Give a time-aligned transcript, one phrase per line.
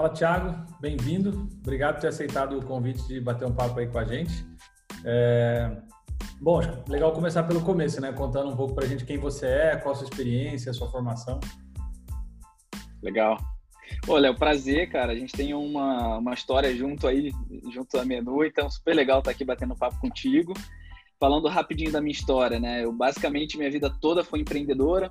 [0.00, 1.46] Fala, Thiago, bem-vindo.
[1.60, 4.46] Obrigado por ter aceitado o convite de bater um papo aí com a gente.
[5.04, 5.76] É...
[6.40, 6.58] Bom,
[6.88, 8.10] legal começar pelo começo, né?
[8.10, 10.90] Contando um pouco para a gente quem você é, qual a sua experiência, a sua
[10.90, 11.38] formação.
[13.02, 13.36] Legal.
[14.08, 15.12] Olha, é um prazer, cara.
[15.12, 17.30] A gente tem uma, uma história junto aí,
[17.70, 20.54] junto a menu, então super legal estar aqui batendo papo contigo.
[21.20, 22.82] Falando rapidinho da minha história, né?
[22.82, 25.10] Eu basicamente minha vida toda foi empreendedora.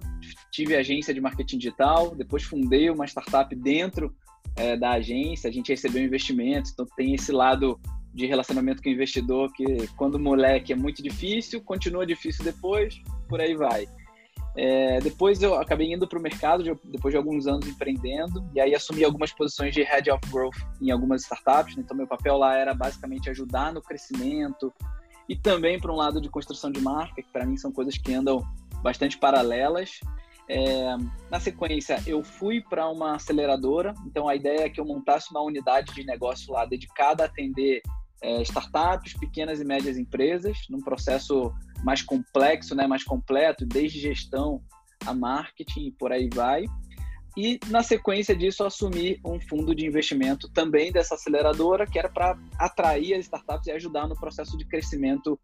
[0.51, 4.15] Tive agência de marketing digital, depois fundei uma startup dentro
[4.55, 7.79] é, da agência, a gente recebeu investimentos, então tem esse lado
[8.13, 13.39] de relacionamento com o investidor que quando moleque é muito difícil, continua difícil depois, por
[13.39, 13.87] aí vai.
[14.57, 18.73] É, depois eu acabei indo para o mercado, depois de alguns anos empreendendo, e aí
[18.75, 21.75] assumi algumas posições de Head of Growth em algumas startups.
[21.75, 21.83] Né?
[21.85, 24.73] Então, meu papel lá era basicamente ajudar no crescimento
[25.29, 28.13] e também para um lado de construção de marca, que para mim são coisas que
[28.13, 28.43] andam
[28.81, 29.99] bastante paralelas.
[30.49, 30.97] É,
[31.29, 35.43] na sequência, eu fui para uma aceleradora, então a ideia é que eu montasse uma
[35.43, 37.83] unidade de negócio lá dedicada a atender
[38.21, 44.61] é, startups, pequenas e médias empresas, num processo mais complexo, né, mais completo, desde gestão
[45.05, 46.65] a marketing e por aí vai.
[47.37, 52.37] E na sequência disso, assumi um fundo de investimento também dessa aceleradora, que era para
[52.57, 55.39] atrair as startups e ajudar no processo de crescimento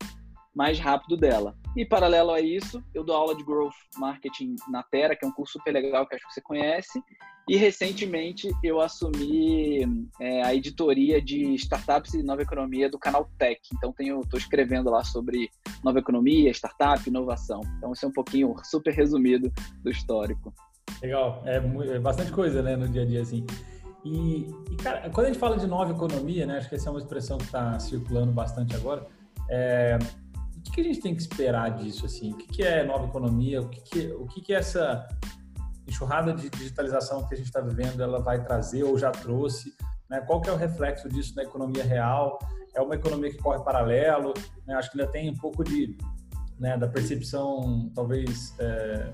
[0.56, 1.56] mais rápido dela.
[1.76, 5.32] E paralelo a isso, eu dou aula de Growth Marketing na Terra, que é um
[5.32, 7.04] curso super legal que acho que você conhece.
[7.48, 13.60] E recentemente eu assumi é, a editoria de startups e nova economia do canal Tech.
[13.74, 15.50] Então estou escrevendo lá sobre
[15.84, 17.62] nova economia, startup, inovação.
[17.78, 19.52] Então esse é um pouquinho super resumido
[19.84, 20.54] do histórico.
[21.02, 23.46] Legal, é, é bastante coisa, né, no dia a dia assim.
[24.04, 26.92] E, e, cara, quando a gente fala de nova economia, né, acho que essa é
[26.92, 29.06] uma expressão que está circulando bastante agora.
[29.50, 29.98] É,
[30.68, 32.06] o que, a gente tem que esperar disso?
[32.06, 32.34] Assim?
[32.34, 33.62] O que, é nova economia?
[33.62, 35.08] O que, o que é essa
[35.88, 39.74] enxurrada de digitalização que a gente está vivendo ela vai trazer ou já trouxe?
[40.10, 40.20] Né?
[40.22, 42.40] Qual que é o reflexo disso na economia real?
[42.74, 44.34] É uma economia que corre paralelo?
[44.66, 44.76] Né?
[44.76, 45.98] Acho que ainda tem um pouco de
[46.60, 49.14] né, da percepção talvez é,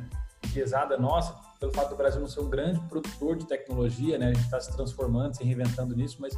[0.53, 4.29] pesada nossa pelo fato do Brasil não ser um grande produtor de tecnologia, né?
[4.29, 6.33] A gente está se transformando, se reinventando nisso, mas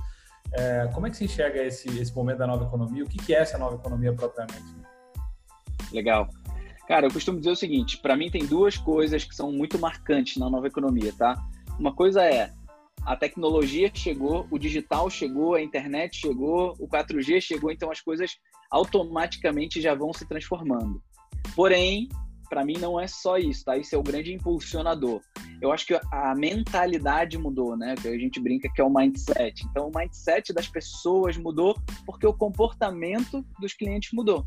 [0.51, 3.05] é, como é que se enxerga esse, esse momento da nova economia?
[3.05, 4.82] O que, que é essa nova economia propriamente?
[5.93, 6.27] Legal.
[6.87, 10.37] Cara, eu costumo dizer o seguinte: para mim tem duas coisas que são muito marcantes
[10.37, 11.41] na nova economia, tá?
[11.79, 12.51] Uma coisa é
[13.05, 18.37] a tecnologia chegou, o digital chegou, a internet chegou, o 4G chegou, então as coisas
[18.71, 21.01] automaticamente já vão se transformando.
[21.53, 22.07] Porém,
[22.49, 23.75] para mim não é só isso, tá?
[23.77, 25.21] Isso é o grande impulsionador.
[25.61, 27.95] Eu acho que a mentalidade mudou, né?
[28.01, 29.65] Que a gente brinca que é o mindset.
[29.65, 34.45] Então, o mindset das pessoas mudou porque o comportamento dos clientes mudou.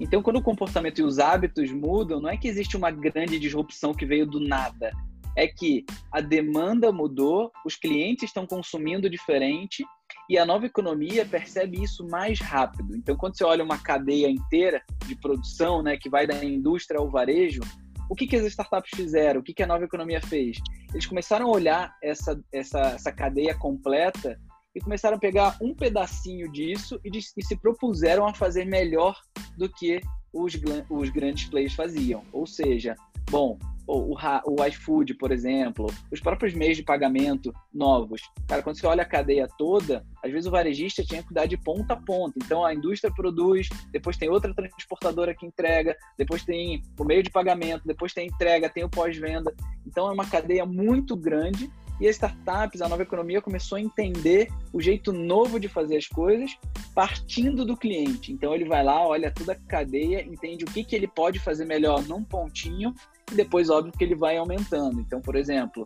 [0.00, 3.92] Então, quando o comportamento e os hábitos mudam, não é que existe uma grande disrupção
[3.92, 4.90] que veio do nada.
[5.36, 9.84] É que a demanda mudou, os clientes estão consumindo diferente
[10.28, 12.96] e a nova economia percebe isso mais rápido.
[12.96, 17.10] Então, quando você olha uma cadeia inteira de produção, né, que vai da indústria ao
[17.10, 17.60] varejo,
[18.08, 19.40] o que, que as startups fizeram?
[19.40, 20.58] O que, que a nova economia fez?
[20.92, 24.36] Eles começaram a olhar essa, essa, essa cadeia completa
[24.74, 29.20] e começaram a pegar um pedacinho disso e, de, e se propuseram a fazer melhor
[29.56, 30.00] do que
[30.32, 30.54] os,
[30.88, 32.22] os grandes players faziam.
[32.32, 32.94] Ou seja,
[33.28, 38.20] bom, o, o, iFood, por exemplo, os próprios meios de pagamento novos.
[38.46, 41.56] Cara, quando você olha a cadeia toda, às vezes o varejista tinha que cuidar de
[41.56, 42.38] ponta a ponta.
[42.44, 47.30] Então a indústria produz, depois tem outra transportadora que entrega, depois tem o meio de
[47.30, 49.52] pagamento, depois tem a entrega, tem o pós-venda.
[49.84, 51.68] Então é uma cadeia muito grande
[52.00, 56.06] e as startups, a nova economia começou a entender o jeito novo de fazer as
[56.06, 56.56] coisas
[56.94, 58.32] partindo do cliente.
[58.32, 61.66] Então ele vai lá, olha toda a cadeia, entende o que, que ele pode fazer
[61.66, 62.94] melhor num pontinho
[63.30, 65.00] e depois, óbvio, que ele vai aumentando.
[65.00, 65.84] Então, por exemplo,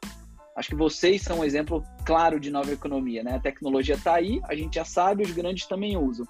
[0.56, 3.34] acho que vocês são um exemplo claro de nova economia, né?
[3.34, 6.26] A tecnologia está aí, a gente já sabe, os grandes também usam.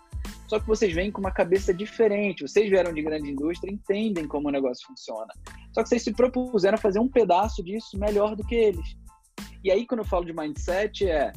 [0.48, 2.42] Só que vocês vêm com uma cabeça diferente.
[2.42, 5.32] Vocês vieram de grande indústria, entendem como o negócio funciona.
[5.72, 8.96] Só que vocês se propuseram a fazer um pedaço disso melhor do que eles.
[9.62, 11.32] E aí, quando eu falo de mindset, é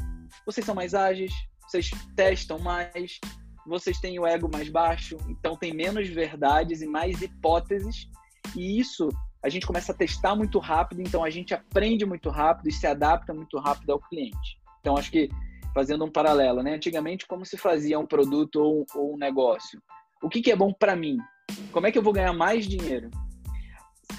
[0.45, 1.33] vocês são mais ágeis,
[1.68, 3.19] vocês testam mais,
[3.65, 8.09] vocês têm o ego mais baixo, então tem menos verdades e mais hipóteses.
[8.56, 9.09] E isso
[9.44, 12.88] a gente começa a testar muito rápido, então a gente aprende muito rápido e se
[12.88, 14.59] adapta muito rápido ao cliente.
[14.80, 15.30] Então, acho que
[15.74, 16.74] fazendo um paralelo, né?
[16.74, 19.81] Antigamente, como se fazia um produto ou, ou um negócio?
[20.21, 21.18] O que, que é bom para mim?
[21.71, 23.12] Como é que eu vou ganhar mais dinheiro?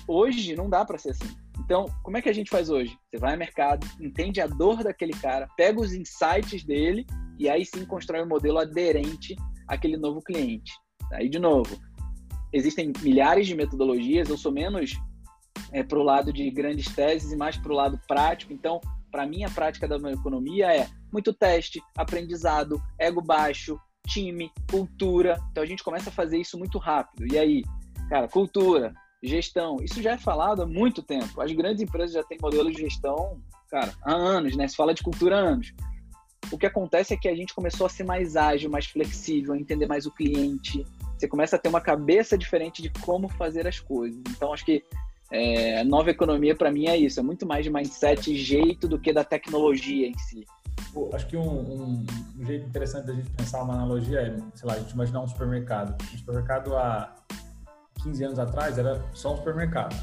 [0.06, 1.36] Hoje não dá para ser assim.
[1.68, 2.98] Então, como é que a gente faz hoje?
[3.10, 7.04] Você vai ao mercado, entende a dor daquele cara, pega os insights dele
[7.38, 9.36] e aí sim constrói um modelo aderente
[9.68, 10.72] àquele novo cliente.
[11.12, 11.78] Aí, de novo,
[12.54, 14.98] existem milhares de metodologias, eu sou menos
[15.70, 18.50] é, para o lado de grandes teses e mais para o lado prático.
[18.50, 18.80] Então,
[19.10, 25.38] para mim, a prática da economia é muito teste, aprendizado, ego baixo, time, cultura.
[25.50, 27.30] Então a gente começa a fazer isso muito rápido.
[27.30, 27.62] E aí,
[28.08, 28.90] cara, cultura,
[29.22, 31.40] gestão, isso já é falado há muito tempo.
[31.40, 34.68] As grandes empresas já têm modelos de gestão, cara, há anos, né?
[34.68, 35.72] Se fala de cultura há anos.
[36.50, 39.58] O que acontece é que a gente começou a ser mais ágil, mais flexível, a
[39.58, 40.84] entender mais o cliente.
[41.16, 44.20] Você começa a ter uma cabeça diferente de como fazer as coisas.
[44.30, 44.84] Então, acho que
[45.30, 47.20] é, nova economia, para mim, é isso.
[47.20, 50.46] É muito mais de mindset e jeito do que da tecnologia em si.
[51.12, 52.06] Acho que um, um,
[52.38, 55.28] um, jeito interessante da gente pensar uma analogia é, sei lá, a gente imaginar um
[55.28, 56.02] supermercado.
[56.02, 57.14] Um supermercado há
[58.02, 59.94] 15 anos atrás era só um supermercado.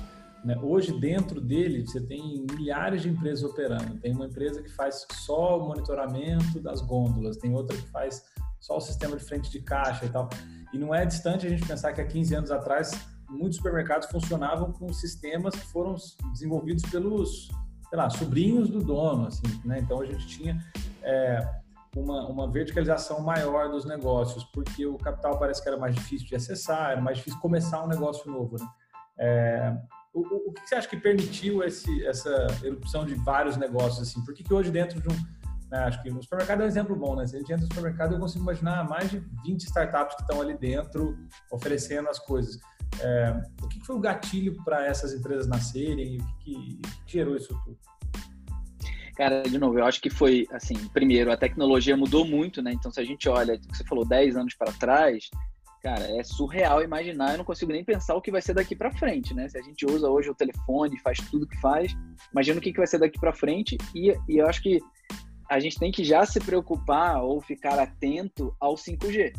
[0.43, 0.55] Né?
[0.61, 3.97] Hoje, dentro dele, você tem milhares de empresas operando.
[3.99, 8.23] Tem uma empresa que faz só o monitoramento das gôndolas, tem outra que faz
[8.59, 10.29] só o sistema de frente de caixa e tal.
[10.71, 12.91] E não é distante a gente pensar que há 15 anos atrás
[13.27, 15.95] muitos supermercados funcionavam com sistemas que foram
[16.31, 17.47] desenvolvidos pelos,
[17.89, 19.79] sei lá, sobrinhos do dono, assim, né?
[19.79, 20.63] Então a gente tinha
[21.01, 21.39] é,
[21.95, 26.35] uma, uma verticalização maior dos negócios, porque o capital parece que era mais difícil de
[26.35, 28.67] acessar, era mais difícil começar um negócio novo, né?
[29.17, 29.77] É,
[30.13, 34.23] o, o, que você acha que permitiu esse, essa erupção de vários negócios assim?
[34.23, 35.35] Por que, que hoje dentro de um
[35.71, 37.25] né, acho que o supermercado é um exemplo bom, né?
[37.25, 40.41] Se a gente entra no supermercado, eu consigo imaginar mais de 20 startups que estão
[40.41, 41.17] ali dentro
[41.51, 42.59] oferecendo as coisas.
[43.01, 46.17] É, o que, que foi o gatilho para essas empresas nascerem?
[46.17, 47.77] O que, que gerou isso tudo?
[49.15, 52.73] Cara, de novo, eu acho que foi, assim, primeiro, a tecnologia mudou muito, né?
[52.73, 55.29] Então, se a gente olha, você falou 10 anos para trás,
[55.81, 58.91] cara, é surreal imaginar, eu não consigo nem pensar o que vai ser daqui para
[58.91, 59.47] frente, né?
[59.47, 61.95] Se a gente usa hoje o telefone, faz tudo que faz,
[62.33, 64.81] imagina o que, vai ser daqui para frente e, e eu acho que
[65.49, 69.31] a gente tem que já se preocupar ou ficar atento ao 5G,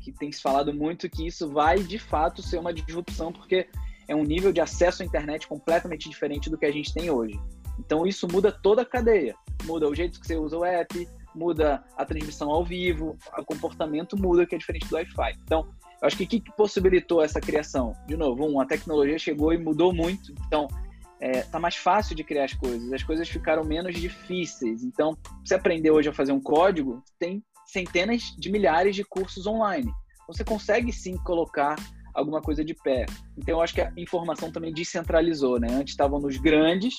[0.00, 3.68] que tem se falado muito que isso vai de fato ser uma disrupção, porque
[4.08, 7.38] é um nível de acesso à internet completamente diferente do que a gente tem hoje.
[7.80, 9.34] Então isso muda toda a cadeia.
[9.64, 14.16] Muda o jeito que você usa o app, muda a transmissão ao vivo, o comportamento
[14.16, 15.34] muda, que é diferente do Wi-Fi.
[15.42, 15.68] Então,
[16.00, 17.92] eu acho que o que possibilitou essa criação?
[18.06, 20.32] De novo, um, a tecnologia chegou e mudou muito.
[20.46, 20.66] Então,
[21.20, 22.92] é, tá mais fácil de criar as coisas.
[22.92, 24.82] As coisas ficaram menos difíceis.
[24.82, 29.92] Então, você aprender hoje a fazer um código, tem centenas de milhares de cursos online.
[30.26, 31.76] Você consegue sim colocar
[32.14, 33.04] alguma coisa de pé.
[33.36, 35.68] Então, eu acho que a informação também descentralizou, né?
[35.70, 36.96] Antes estavam nos grandes,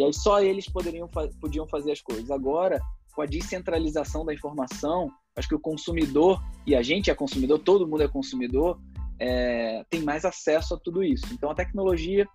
[0.00, 1.06] e aí só eles poderiam,
[1.38, 2.30] podiam fazer as coisas.
[2.30, 2.80] Agora,
[3.14, 7.86] com a descentralização da informação, acho que o consumidor, e a gente é consumidor, todo
[7.86, 8.80] mundo é consumidor,
[9.18, 11.26] é, tem mais acesso a tudo isso.
[11.34, 12.26] Então, a tecnologia,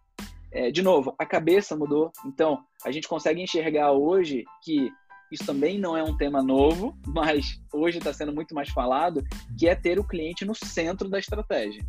[0.52, 2.12] é, de novo, a cabeça mudou.
[2.24, 4.92] Então, a gente consegue enxergar hoje que
[5.32, 9.24] isso também não é um tema novo, mas hoje está sendo muito mais falado,
[9.58, 11.84] que é ter o cliente no centro da estratégia.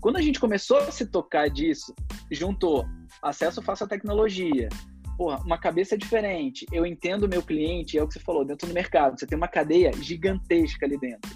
[0.00, 1.94] Quando a gente começou a se tocar disso,
[2.28, 2.84] juntou
[3.22, 4.68] acesso fácil à tecnologia,
[5.16, 6.66] porra, uma cabeça diferente.
[6.72, 9.18] Eu entendo o meu cliente, é o que você falou, dentro do mercado.
[9.18, 11.30] Você tem uma cadeia gigantesca ali dentro.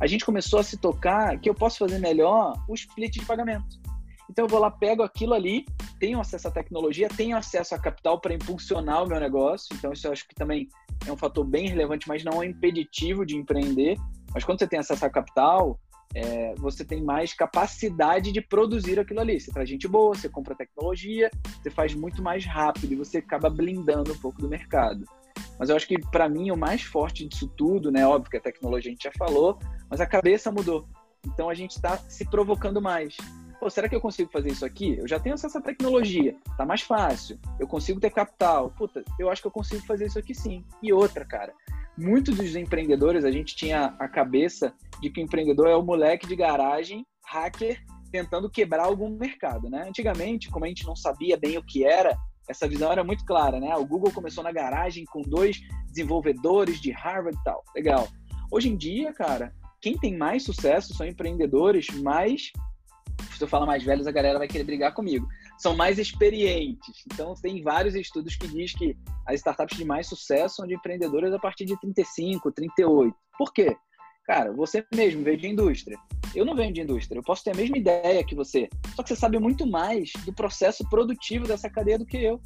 [0.00, 3.80] A gente começou a se tocar que eu posso fazer melhor o split de pagamento.
[4.28, 5.64] Então eu vou lá, pego aquilo ali,
[5.98, 9.68] tenho acesso à tecnologia, tenho acesso a capital para impulsionar o meu negócio.
[9.74, 10.68] Então isso eu acho que também
[11.06, 13.96] é um fator bem relevante, mas não é impeditivo de empreender.
[14.34, 15.80] Mas quando você tem acesso a capital,
[16.14, 19.40] é, você tem mais capacidade de produzir aquilo ali.
[19.40, 21.30] Você traz gente boa, você compra tecnologia,
[21.62, 25.04] você faz muito mais rápido e você acaba blindando um pouco do mercado.
[25.58, 28.06] Mas eu acho que, para mim, o mais forte disso tudo, né?
[28.06, 29.58] Óbvio que a tecnologia a gente já falou,
[29.90, 30.88] mas a cabeça mudou.
[31.26, 33.16] Então a gente está se provocando mais.
[33.66, 34.96] Pô, será que eu consigo fazer isso aqui?
[34.96, 37.36] Eu já tenho acesso tecnologia, tá mais fácil.
[37.58, 38.70] Eu consigo ter capital.
[38.70, 40.64] Puta, eu acho que eu consigo fazer isso aqui sim.
[40.80, 41.52] E outra, cara,
[41.98, 46.28] muitos dos empreendedores, a gente tinha a cabeça de que o empreendedor é o moleque
[46.28, 47.82] de garagem, hacker,
[48.12, 49.84] tentando quebrar algum mercado, né?
[49.88, 52.16] Antigamente, como a gente não sabia bem o que era,
[52.48, 53.74] essa visão era muito clara, né?
[53.74, 57.64] O Google começou na garagem com dois desenvolvedores de Harvard e tal.
[57.74, 58.06] Legal.
[58.48, 62.52] Hoje em dia, cara, quem tem mais sucesso são empreendedores mais
[63.38, 65.28] se eu falar mais velhos, a galera vai querer brigar comigo.
[65.58, 67.04] São mais experientes.
[67.12, 71.32] Então, tem vários estudos que diz que as startups de mais sucesso são de empreendedores
[71.32, 73.14] a partir de 35, 38.
[73.38, 73.76] Por quê?
[74.24, 75.98] Cara, você mesmo veio de indústria.
[76.34, 77.18] Eu não venho de indústria.
[77.18, 78.68] Eu posso ter a mesma ideia que você.
[78.94, 82.40] Só que você sabe muito mais do processo produtivo dessa cadeia do que eu.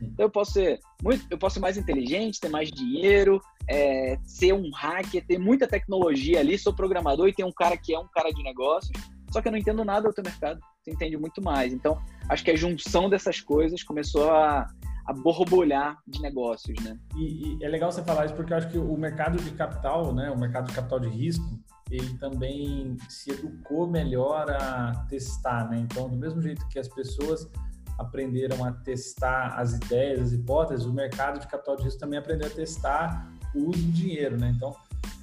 [0.00, 4.52] Então eu posso ser muito, eu posso ser mais inteligente, ter mais dinheiro, é, ser
[4.52, 8.08] um hacker, ter muita tecnologia ali, sou programador e tem um cara que é um
[8.08, 8.96] cara de negócios.
[9.32, 11.72] Só que eu não entendo nada do teu mercado, você entende muito mais.
[11.72, 14.66] Então, acho que a junção dessas coisas começou a,
[15.06, 16.98] a borbulhar de negócios, né?
[17.16, 20.14] E, e, é legal você falar isso porque eu acho que o mercado de capital,
[20.14, 21.44] né, o mercado de capital de risco,
[21.90, 25.78] ele também se educou melhor a testar, né?
[25.78, 27.50] Então, do mesmo jeito que as pessoas
[27.98, 32.48] aprenderam a testar as ideias, as hipóteses, o mercado de capital de risco também aprendeu
[32.48, 34.52] a testar o uso do dinheiro, né?
[34.56, 34.74] Então,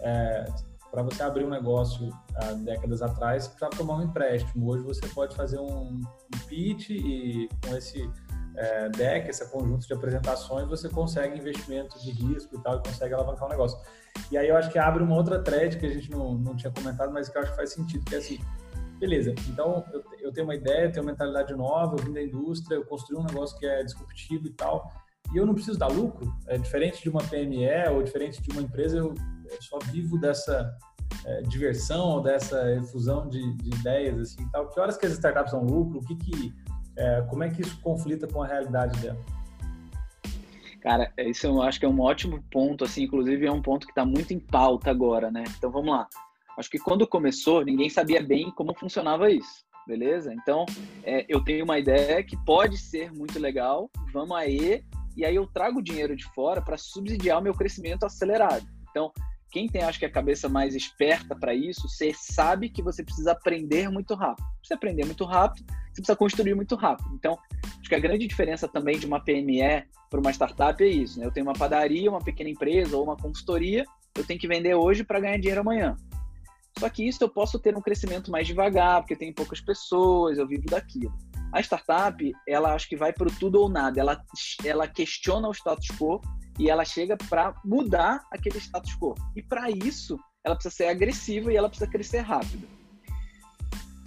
[0.01, 0.45] é,
[0.91, 4.69] para você abrir um negócio há décadas atrás, para tomar um empréstimo.
[4.69, 6.01] Hoje você pode fazer um,
[6.47, 8.09] pitch e com esse
[8.55, 13.13] é, deck, esse conjunto de apresentações, você consegue investimento de risco e tal, e consegue
[13.13, 13.79] alavancar o negócio.
[14.31, 16.71] E aí eu acho que abre uma outra thread que a gente não, não tinha
[16.71, 18.39] comentado, mas que eu acho que faz sentido, que é assim,
[18.99, 22.75] beleza, então eu, eu tenho uma ideia, tenho uma mentalidade nova, eu vim da indústria,
[22.75, 24.91] eu construí um negócio que é disruptivo e tal,
[25.33, 28.61] e eu não preciso dar lucro, é diferente de uma PME ou diferente de uma
[28.61, 29.13] empresa, eu,
[29.51, 30.75] eu só vivo dessa
[31.25, 34.69] é, diversão, dessa efusão de, de, ideias, assim, tal.
[34.69, 35.99] Que horas que as startups dão lucro?
[35.99, 36.53] O que que,
[36.97, 39.19] é, como é que isso conflita com a realidade dela?
[40.81, 43.91] Cara, isso eu acho que é um ótimo ponto, assim, inclusive é um ponto que
[43.91, 45.43] está muito em pauta agora, né?
[45.57, 46.07] Então vamos lá.
[46.57, 50.33] Acho que quando começou, ninguém sabia bem como funcionava isso, beleza?
[50.33, 50.65] Então,
[51.03, 54.83] é, eu tenho uma ideia que pode ser muito legal, vamos aí,
[55.17, 58.65] e aí eu trago dinheiro de fora para subsidiar o meu crescimento acelerado.
[58.89, 59.11] Então,
[59.51, 63.31] quem tem, acho que, a cabeça mais esperta para isso, você sabe que você precisa
[63.31, 64.45] aprender muito rápido.
[64.63, 67.09] Você aprender muito rápido, você precisa construir muito rápido.
[67.13, 71.19] Então, acho que a grande diferença também de uma PME para uma startup é isso.
[71.19, 71.25] Né?
[71.25, 73.83] Eu tenho uma padaria, uma pequena empresa ou uma consultoria,
[74.15, 75.95] eu tenho que vender hoje para ganhar dinheiro amanhã.
[76.77, 80.47] Só que isso eu posso ter um crescimento mais devagar, porque tem poucas pessoas, eu
[80.47, 81.13] vivo daquilo.
[81.51, 83.99] A startup, ela acho que vai para tudo ou nada.
[83.99, 84.21] Ela,
[84.63, 86.21] ela questiona o status quo
[86.59, 89.15] e ela chega para mudar aquele status quo.
[89.33, 92.67] E para isso, ela precisa ser agressiva e ela precisa crescer rápido.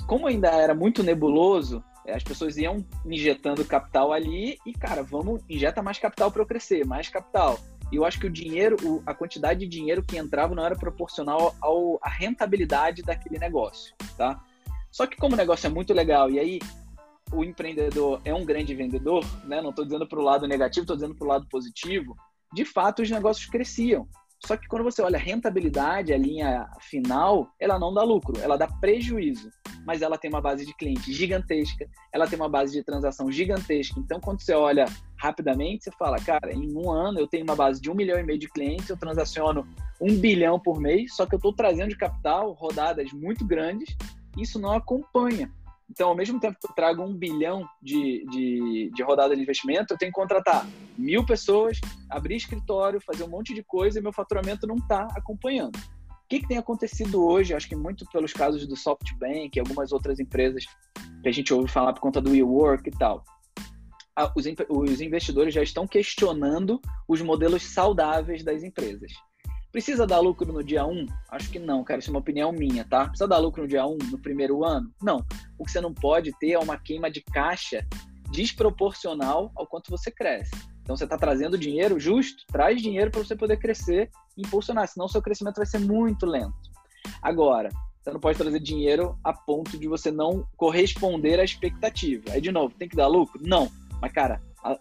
[0.06, 5.40] Como ainda era muito nebuloso, eh, as pessoas iam injetando capital ali e, cara, vamos,
[5.48, 7.58] injeta mais capital para eu crescer, mais capital.
[7.90, 11.54] E eu acho que o dinheiro, a quantidade de dinheiro que entrava não era proporcional
[11.60, 14.42] ao, à rentabilidade daquele negócio, tá?
[14.90, 16.58] Só que como o negócio é muito legal e aí
[17.32, 19.62] o empreendedor é um grande vendedor, né?
[19.62, 22.14] Não estou dizendo para o lado negativo, estou dizendo para o lado positivo
[22.52, 24.06] de fato os negócios cresciam.
[24.44, 28.56] Só que quando você olha a rentabilidade, a linha final, ela não dá lucro, ela
[28.56, 29.50] dá prejuízo.
[29.86, 33.98] Mas ela tem uma base de cliente gigantesca, ela tem uma base de transação gigantesca.
[34.00, 34.84] Então, quando você olha
[35.16, 38.24] rapidamente, você fala, cara, em um ano eu tenho uma base de um milhão e
[38.24, 39.64] meio de clientes, eu transaciono
[40.00, 43.96] um bilhão por mês, só que eu estou trazendo de capital rodadas muito grandes,
[44.36, 45.52] isso não acompanha.
[45.92, 49.92] Então, ao mesmo tempo que eu trago um bilhão de, de, de rodada de investimento,
[49.92, 54.12] eu tenho que contratar mil pessoas, abrir escritório, fazer um monte de coisa e meu
[54.12, 55.76] faturamento não está acompanhando.
[55.76, 57.52] O que, que tem acontecido hoje?
[57.52, 60.64] Acho que muito pelos casos do SoftBank e algumas outras empresas
[61.22, 63.22] que a gente ouve falar por conta do WeWork e tal.
[64.34, 69.12] Os, os investidores já estão questionando os modelos saudáveis das empresas.
[69.72, 71.06] Precisa dar lucro no dia 1?
[71.30, 71.98] Acho que não, cara.
[71.98, 73.08] Isso é uma opinião minha, tá?
[73.08, 74.92] Precisa dar lucro no dia 1, no primeiro ano?
[75.02, 75.24] Não.
[75.58, 77.86] O que você não pode ter é uma queima de caixa
[78.30, 80.52] desproporcional ao quanto você cresce.
[80.82, 85.08] Então você está trazendo dinheiro justo, traz dinheiro para você poder crescer e impulsionar, senão
[85.08, 86.54] seu crescimento vai ser muito lento.
[87.22, 87.70] Agora,
[88.02, 92.32] você não pode trazer dinheiro a ponto de você não corresponder à expectativa.
[92.32, 93.40] Aí, de novo, tem que dar lucro?
[93.42, 93.70] Não.
[94.00, 94.78] Mas, cara, as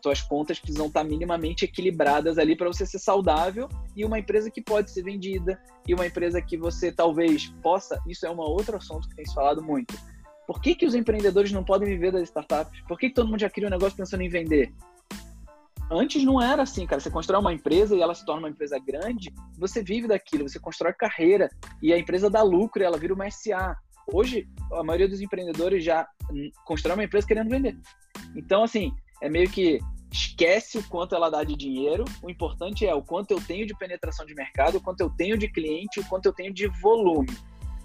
[0.00, 4.62] tuas contas precisam estar minimamente equilibradas ali para você ser saudável e uma empresa que
[4.62, 8.00] pode ser vendida e uma empresa que você talvez possa.
[8.08, 9.94] Isso é um outro assunto que tem se falado muito.
[10.46, 12.80] Por que, que os empreendedores não podem viver das startups?
[12.88, 14.72] Por que, que todo mundo já cria um negócio pensando em vender?
[15.90, 17.00] Antes não era assim, cara.
[17.00, 20.58] Você constrói uma empresa e ela se torna uma empresa grande, você vive daquilo, você
[20.58, 21.50] constrói carreira
[21.82, 23.76] e a empresa dá lucro e ela vira uma SA.
[24.12, 26.08] Hoje, a maioria dos empreendedores já
[26.64, 27.76] constrói uma empresa querendo vender.
[28.34, 29.78] Então, assim, é meio que
[30.12, 33.76] esquece o quanto ela dá de dinheiro, o importante é o quanto eu tenho de
[33.76, 37.36] penetração de mercado, o quanto eu tenho de cliente, o quanto eu tenho de volume.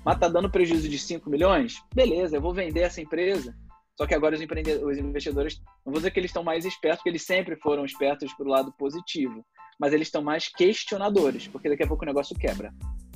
[0.03, 1.81] Mas tá dando prejuízo de 5 milhões?
[1.93, 3.55] Beleza, eu vou vender essa empresa.
[3.97, 7.09] Só que agora os, os investidores, não vou dizer que eles estão mais espertos, porque
[7.09, 9.45] eles sempre foram espertos pro lado positivo,
[9.79, 12.73] mas eles estão mais questionadores, porque daqui a pouco o negócio quebra.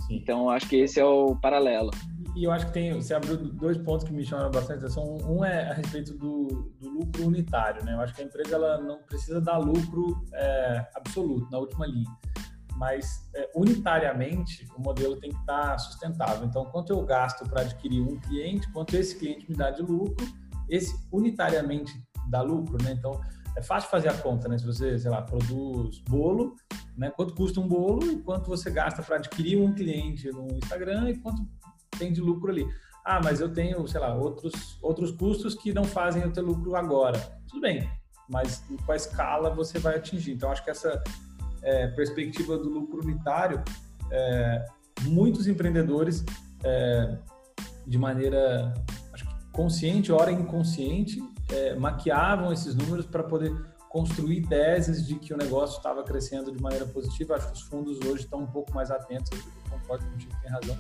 [0.08, 0.16] Sim.
[0.16, 1.92] Então, acho que esse é o paralelo
[2.36, 5.18] e eu acho que tem, você abriu dois pontos que me chamaram bastante atenção.
[5.28, 7.94] Um é a respeito do, do lucro unitário, né?
[7.94, 12.10] Eu acho que a empresa ela não precisa dar lucro é, absoluto na última linha,
[12.76, 16.46] mas é, unitariamente o modelo tem que estar sustentável.
[16.46, 20.26] Então, quanto eu gasto para adquirir um cliente, quanto esse cliente me dá de lucro,
[20.70, 21.92] esse unitariamente
[22.30, 22.92] dá lucro, né?
[22.92, 23.20] Então,
[23.56, 24.58] é fácil fazer a conta, né?
[24.58, 26.56] Se você, sei lá, produz bolo,
[26.96, 27.10] né?
[27.10, 31.18] Quanto custa um bolo e quanto você gasta para adquirir um cliente no Instagram e
[31.18, 31.46] quanto
[32.00, 32.68] tem de lucro ali.
[33.06, 36.76] Ah, mas eu tenho, sei lá, outros, outros custos que não fazem eu ter lucro
[36.76, 37.20] agora.
[37.48, 37.90] Tudo bem,
[38.30, 40.32] mas com a escala você vai atingir.
[40.32, 41.02] Então, acho que essa
[41.62, 43.64] é, perspectiva do lucro unitário,
[44.12, 44.66] é,
[45.02, 46.24] muitos empreendedores,
[46.64, 47.18] é,
[47.86, 48.74] de maneira
[49.52, 51.20] consciente, hora inconsciente,
[51.52, 53.52] é, maquiavam esses números para poder
[53.90, 57.36] construir teses de que o negócio estava crescendo de maneira positiva.
[57.36, 60.78] Acho que os fundos hoje estão um pouco mais atentos, eu concordo contigo, tem razão.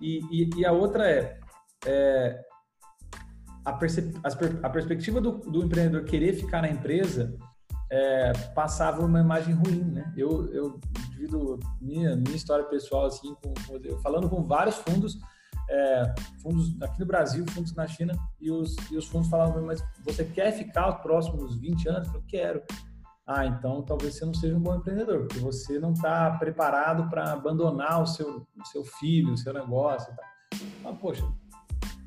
[0.00, 1.38] E, e, e a outra é,
[1.86, 2.40] é
[3.64, 7.36] a, a, perspectiva do, do, empreendedor querer ficar na empresa
[7.90, 10.12] é, passava uma imagem ruim, né?
[10.16, 15.18] Eu, eu divido minha, minha história pessoal assim, com, com, falando com vários fundos,
[15.68, 19.82] é, fundos aqui no Brasil, fundos na China, e os, e os fundos falavam, mas
[20.04, 22.14] você quer ficar os próximos 20 anos?
[22.14, 22.62] Eu quero.
[23.28, 27.30] Ah, então talvez você não seja um bom empreendedor, porque você não está preparado para
[27.30, 30.10] abandonar o seu, o seu filho, o seu negócio.
[30.16, 30.22] Tá?
[30.86, 31.22] Ah, poxa,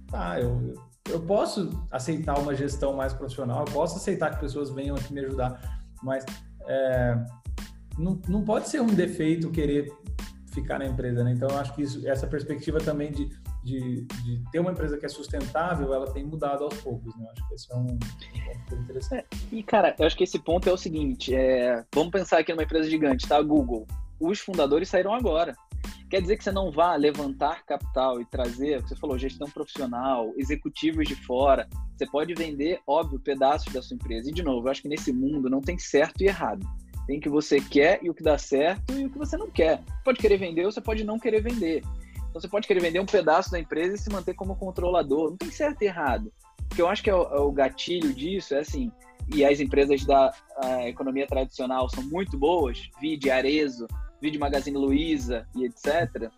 [0.08, 0.74] tá, eu,
[1.08, 5.20] eu posso aceitar uma gestão mais profissional, eu posso aceitar que pessoas venham aqui me
[5.20, 6.25] ajudar, mas
[6.68, 7.24] é,
[8.00, 9.96] não, não pode ser um defeito querer
[10.51, 11.34] ficar na empresa, né?
[11.34, 13.30] Então, eu acho que isso, essa perspectiva também de
[13.63, 17.27] de, de, ter uma empresa que é sustentável, ela tem mudado aos poucos, né?
[17.32, 19.13] Acho que esse é um, ponto interessante.
[19.15, 22.51] É, e, cara, eu acho que esse ponto é o seguinte, é, vamos pensar aqui
[22.51, 23.41] numa empresa gigante, tá?
[23.41, 23.86] Google.
[24.20, 25.56] Os fundadores saíram agora.
[26.10, 31.08] Quer dizer que você não vá levantar capital e trazer, você falou, gestão profissional, executivos
[31.08, 31.70] de fora.
[31.96, 34.30] Você pode vender, óbvio, pedaços da sua empresa.
[34.30, 36.68] E, de novo, eu acho que nesse mundo não tem certo e errado.
[37.08, 39.82] Tem que você quer e o que dá certo e o que você não quer.
[40.03, 41.82] Pode querer vender ou você pode não querer vender.
[42.32, 45.32] Então você pode querer vender um pedaço da empresa e se manter como controlador.
[45.32, 46.32] Não tem certo e errado.
[46.72, 48.90] O que eu acho que é o, é o gatilho disso é assim,
[49.34, 50.34] e as empresas da
[50.86, 53.86] economia tradicional são muito boas, vide Arezo,
[54.22, 56.32] vide Magazine Luiza e etc.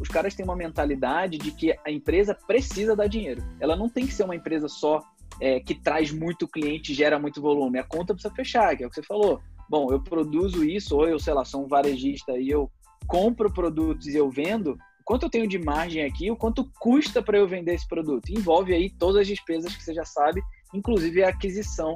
[0.00, 3.42] Os caras têm uma mentalidade de que a empresa precisa dar dinheiro.
[3.58, 5.02] Ela não tem que ser uma empresa só
[5.40, 7.78] é, que traz muito cliente, gera muito volume.
[7.78, 9.40] A conta precisa fechar, que é o que você falou.
[9.68, 12.70] Bom, eu produzo isso, ou eu, sei lá, sou um varejista e eu
[13.06, 17.38] compro produtos e eu vendo, quanto eu tenho de margem aqui, o quanto custa para
[17.38, 18.28] eu vender esse produto.
[18.28, 20.42] Envolve aí todas as despesas que você já sabe,
[20.74, 21.94] inclusive a aquisição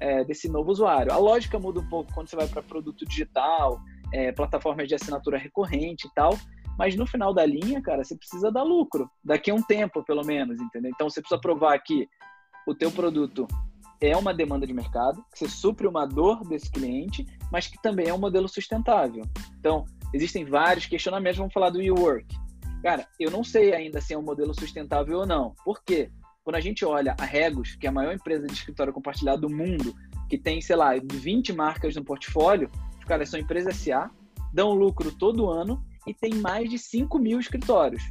[0.00, 1.12] é, desse novo usuário.
[1.12, 3.80] A lógica muda um pouco quando você vai para produto digital,
[4.12, 6.36] é, plataformas de assinatura recorrente e tal,
[6.76, 10.26] mas no final da linha, cara, você precisa dar lucro, daqui a um tempo, pelo
[10.26, 10.90] menos, entendeu?
[10.92, 12.08] Então você precisa provar que
[12.66, 13.46] o teu produto
[14.00, 18.08] é uma demanda de mercado, que você supre uma dor desse cliente, mas que também
[18.08, 19.24] é um modelo sustentável.
[19.60, 22.26] Então, existem vários questionamentos, vamos falar do e-work.
[22.82, 25.54] Cara, eu não sei ainda se é um modelo sustentável ou não.
[25.64, 26.10] Por quê?
[26.44, 29.50] Quando a gente olha a Regos, que é a maior empresa de escritório compartilhado do
[29.50, 29.94] mundo,
[30.28, 34.10] que tem, sei lá, 20 marcas no portfólio, os caras são empresas SA,
[34.52, 38.02] dão lucro todo ano e tem mais de 5 mil escritórios.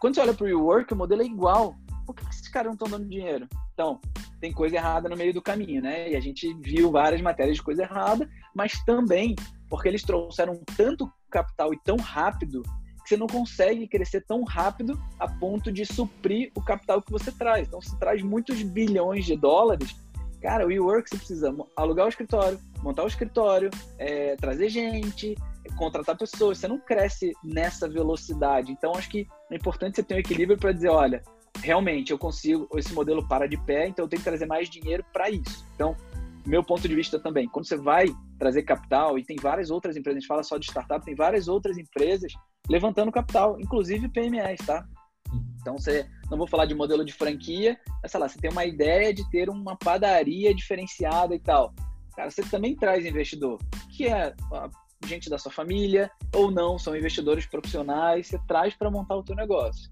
[0.00, 1.74] Quando você olha para o WeWork, o modelo é igual.
[2.04, 3.46] Por que esses caras não estão dando dinheiro?
[3.72, 4.00] Então,
[4.40, 6.10] tem coisa errada no meio do caminho, né?
[6.10, 9.36] E a gente viu várias matérias de coisa errada, mas também
[9.68, 12.62] porque eles trouxeram tanto capital e tão rápido
[13.10, 17.66] você não consegue crescer tão rápido a ponto de suprir o capital que você traz.
[17.66, 19.96] Então, você traz muitos bilhões de dólares.
[20.40, 23.68] Cara, o WeWork você precisa alugar o escritório, montar o escritório,
[23.98, 25.34] é, trazer gente,
[25.76, 26.58] contratar pessoas.
[26.58, 28.70] Você não cresce nessa velocidade.
[28.70, 31.20] Então, acho que é importante você ter um equilíbrio para dizer, olha,
[31.60, 35.04] realmente eu consigo, esse modelo para de pé, então eu tenho que trazer mais dinheiro
[35.12, 35.66] para isso.
[35.74, 35.96] Então,
[36.46, 38.06] meu ponto de vista também, quando você vai
[38.38, 41.48] trazer capital, e tem várias outras empresas, a gente fala só de startup, tem várias
[41.48, 42.32] outras empresas
[42.68, 44.84] levantando capital, inclusive PMEs, tá?
[45.60, 48.64] Então você não vou falar de modelo de franquia, mas sei lá, você tem uma
[48.64, 51.74] ideia de ter uma padaria diferenciada e tal.
[52.16, 53.58] Cara, você também traz investidor,
[53.94, 54.34] que é
[55.06, 59.34] gente da sua família ou não, são investidores profissionais, você traz para montar o teu
[59.34, 59.90] negócio.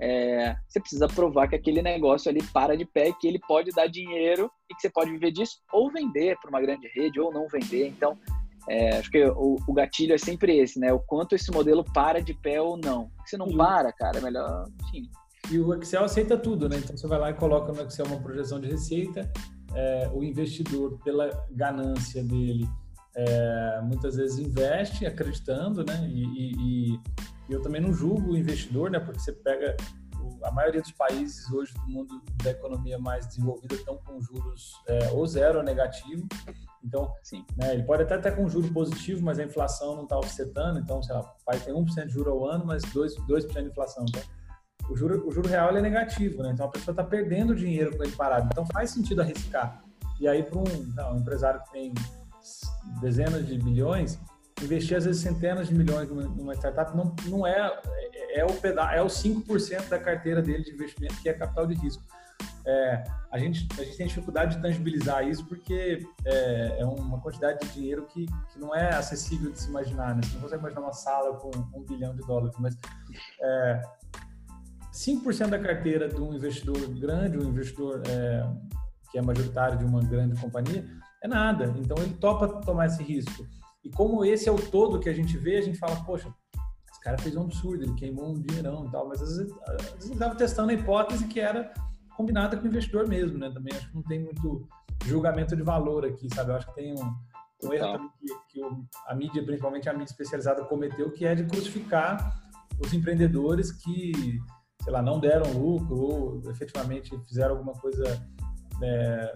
[0.00, 3.86] É, você precisa provar que aquele negócio ali para de pé, que ele pode dar
[3.86, 7.46] dinheiro e que você pode viver disso ou vender para uma grande rede ou não
[7.48, 7.86] vender.
[7.86, 8.18] Então,
[8.68, 10.92] é, acho que o, o, gatilho é sempre esse, né?
[10.92, 13.10] O quanto esse modelo para de pé ou não.
[13.26, 14.66] Se não para, cara, é melhor.
[14.86, 15.08] Enfim.
[15.50, 16.78] E o Excel aceita tudo, né?
[16.78, 19.30] Então você vai lá e coloca no Excel uma projeção de receita.
[19.74, 22.66] É, o investidor, pela ganância dele,
[23.16, 26.08] é, muitas vezes investe acreditando, né?
[26.08, 27.00] E, e, e,
[27.48, 28.98] eu também não julgo o investidor, né?
[28.98, 29.76] Porque você pega
[30.42, 35.10] a maioria dos países hoje do mundo da economia mais desenvolvida estão com juros é,
[35.12, 36.26] ou zero ou negativo.
[36.82, 37.44] Então, Sim.
[37.56, 40.78] Né, ele pode até estar com juro positivo, mas a inflação não está offsetando.
[40.78, 43.60] Então, sei lá, o pai tem 1% de juro ao ano, mas 2%, 2 de
[43.60, 44.04] inflação.
[44.08, 44.22] Então,
[44.90, 46.50] o juro, o juro real é negativo, né?
[46.52, 48.48] Então, a pessoa está perdendo dinheiro com ele parado.
[48.52, 49.82] Então, faz sentido arriscar.
[50.20, 51.94] E aí, para um, um empresário que tem
[53.00, 54.20] dezenas de bilhões,
[54.62, 57.80] investir às vezes centenas de milhões numa startup não, não é,
[58.12, 61.66] é, é o peda é o 5% da carteira dele de investimento que é capital
[61.66, 62.02] de risco.
[62.66, 67.60] É, a, gente, a gente tem dificuldade de tangibilizar isso porque é, é uma quantidade
[67.60, 70.14] de dinheiro que, que não é acessível de se imaginar.
[70.14, 70.22] Né?
[70.22, 72.76] Você não consegue imaginar uma sala com um bilhão de dólares, mas
[73.42, 73.82] é,
[74.92, 78.48] 5% da carteira de um investidor grande, um investidor é,
[79.10, 80.86] que é majoritário de uma grande companhia,
[81.22, 81.74] é nada.
[81.78, 83.46] Então ele topa tomar esse risco.
[83.84, 86.32] E como esse é o todo que a gente vê, a gente fala, poxa,
[86.90, 89.82] esse cara fez um absurdo, ele queimou um dinheirão e tal, mas às vezes, às
[89.82, 91.72] vezes ele estava testando a hipótese que era
[92.16, 93.50] combinada com o investidor mesmo, né?
[93.50, 94.66] Também acho que não tem muito
[95.04, 96.50] julgamento de valor aqui, sabe?
[96.50, 97.14] Eu acho que tem um,
[97.64, 98.60] um erro que, que
[99.06, 102.42] a mídia, principalmente a mídia especializada, cometeu, que é de crucificar
[102.80, 104.40] os empreendedores que,
[104.82, 108.04] sei lá, não deram lucro ou efetivamente fizeram alguma coisa
[108.82, 109.32] é,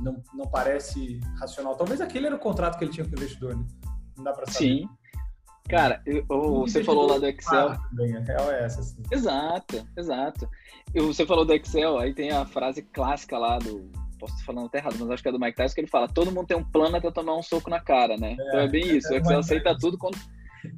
[0.00, 1.76] não, não parece racional.
[1.76, 3.64] Talvez aquele era o contrato que ele tinha com o investidor, né?
[4.16, 4.58] Não dá para saber.
[4.58, 4.88] Sim.
[5.68, 7.74] Cara, eu, você falou lá do Excel.
[7.90, 9.02] Também, a real é essa, assim.
[9.10, 10.48] Exato, exato.
[10.94, 13.90] Eu, você falou do Excel, aí tem a frase clássica lá do.
[14.18, 16.06] Posso estar falando até errado, mas acho que é do Mike Tyson que ele fala:
[16.06, 18.36] todo mundo tem um plano até tomar um soco na cara, né?
[18.38, 19.08] É, então é bem isso.
[19.08, 19.96] É o Excel aceita tudo.
[19.96, 20.28] Quando, quando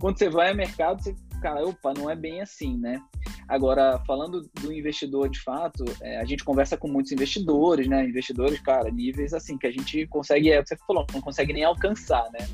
[0.01, 3.01] você vai ao mercado, você, cara, opa, não é bem assim, né?
[3.49, 8.05] Agora, falando do investidor de fato, é, a gente conversa com muitos investidores, né?
[8.05, 11.53] Investidores, cara, níveis assim, que a gente consegue, é o que você falou, não consegue
[11.53, 12.47] nem alcançar, né?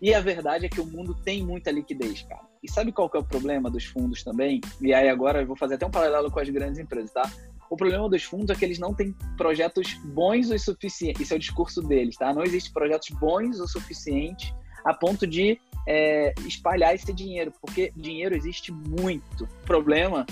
[0.00, 2.46] E a verdade é que o mundo tem muita liquidez, cara.
[2.62, 4.60] E sabe qual que é o problema dos fundos também?
[4.80, 7.28] E aí agora eu vou fazer até um paralelo com as grandes empresas, tá?
[7.68, 11.22] O problema dos fundos é que eles não têm projetos bons o suficiente.
[11.22, 12.32] Isso é o discurso deles, tá?
[12.32, 18.36] Não existe projetos bons o suficiente a ponto de é, espalhar esse dinheiro, porque dinheiro
[18.36, 19.44] existe muito.
[19.44, 20.26] O problema,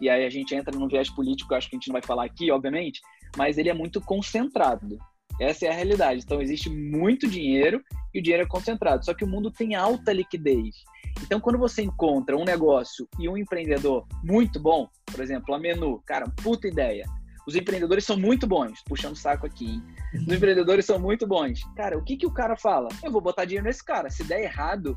[0.00, 2.24] e aí a gente entra num viés político, acho que a gente não vai falar
[2.24, 3.00] aqui, obviamente,
[3.36, 4.96] mas ele é muito concentrado.
[5.40, 6.22] Essa é a realidade.
[6.24, 7.82] Então existe muito dinheiro
[8.14, 9.04] e o dinheiro é concentrado.
[9.04, 10.76] Só que o mundo tem alta liquidez.
[11.20, 16.00] Então quando você encontra um negócio e um empreendedor muito bom, por exemplo, a Menu,
[16.06, 17.06] cara, puta ideia.
[17.46, 19.82] Os empreendedores são muito bons, puxando o saco aqui, hein?
[20.14, 21.60] Os empreendedores são muito bons.
[21.76, 22.88] Cara, o que, que o cara fala?
[23.02, 24.10] Eu vou botar dinheiro nesse cara.
[24.10, 24.96] Se der errado,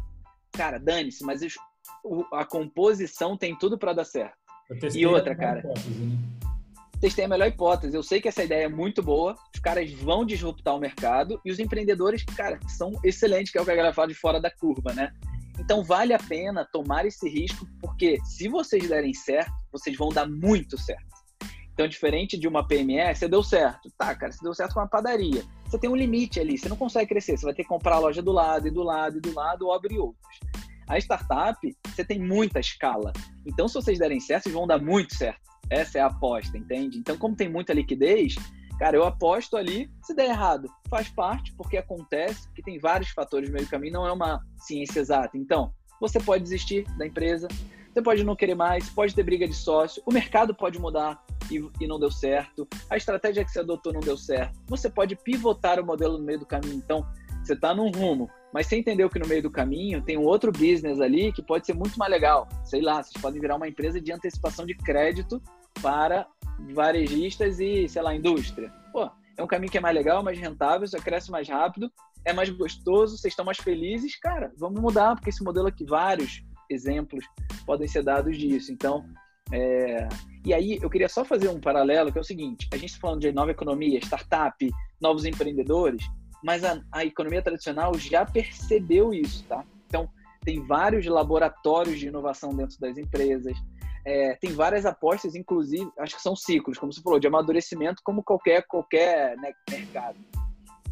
[0.51, 1.41] cara, dane-se, mas
[2.34, 4.36] a composição tem tudo para dar certo.
[4.93, 5.60] E outra, cara.
[5.60, 6.17] Hipótese, né?
[6.99, 7.95] Testei a melhor hipótese.
[7.95, 11.51] Eu sei que essa ideia é muito boa, os caras vão disruptar o mercado e
[11.51, 14.49] os empreendedores, cara, são excelentes, que é o que a galera fala de fora da
[14.49, 15.12] curva, né?
[15.60, 20.27] Então vale a pena tomar esse risco, porque se vocês derem certo, vocês vão dar
[20.27, 21.14] muito certo.
[21.76, 23.92] Então, diferente de uma PME, você deu certo.
[23.98, 25.44] Tá, cara, você deu certo com uma padaria.
[25.66, 27.38] Você tem um limite ali, você não consegue crescer.
[27.38, 29.66] Você vai ter que comprar a loja do lado, e do lado, e do lado,
[29.66, 30.40] ou abrir outros.
[30.88, 33.12] A startup, você tem muita escala.
[33.46, 35.42] Então, se vocês derem certo, vocês vão dar muito certo.
[35.70, 36.98] Essa é a aposta, entende?
[36.98, 38.36] Então, como tem muita liquidez,
[38.80, 39.92] cara, eu aposto ali.
[40.02, 43.96] Se der errado, faz parte, porque acontece, que tem vários fatores no meio do caminho,
[43.96, 45.38] não é uma ciência exata.
[45.38, 47.50] Então, você pode desistir da empresa,
[47.92, 51.69] você pode não querer mais, pode ter briga de sócio, o mercado pode mudar e,
[51.79, 54.60] e, não deu certo, a estratégia que você adotou não deu certo.
[54.67, 56.75] Você pode pivotar o modelo no meio do caminho.
[56.75, 57.05] Então,
[57.43, 60.51] você está num rumo, mas você entendeu que no meio do caminho tem um outro
[60.51, 62.47] business ali que pode ser muito mais legal.
[62.63, 65.41] Sei lá, vocês podem virar uma empresa de antecipação de crédito
[65.81, 66.27] para
[66.73, 68.71] varejistas e, sei lá, indústria.
[68.91, 71.91] Pô, é um caminho que é mais legal, mais rentável, você cresce mais rápido,
[72.23, 74.17] é mais gostoso, vocês estão mais felizes.
[74.19, 77.23] Cara, vamos mudar, porque esse modelo aqui, vários exemplos
[77.65, 78.71] podem ser dados disso.
[78.71, 79.05] Então,
[79.51, 80.08] é...
[80.43, 83.01] e aí eu queria só fazer um paralelo, que é o seguinte: a gente está
[83.01, 86.03] falando de nova economia, startup, novos empreendedores,
[86.43, 89.63] mas a, a economia tradicional já percebeu isso, tá?
[89.88, 90.10] Então,
[90.43, 93.58] tem vários laboratórios de inovação dentro das empresas,
[94.05, 98.23] é, tem várias apostas, inclusive, acho que são ciclos, como você falou, de amadurecimento, como
[98.23, 100.17] qualquer, qualquer né, mercado.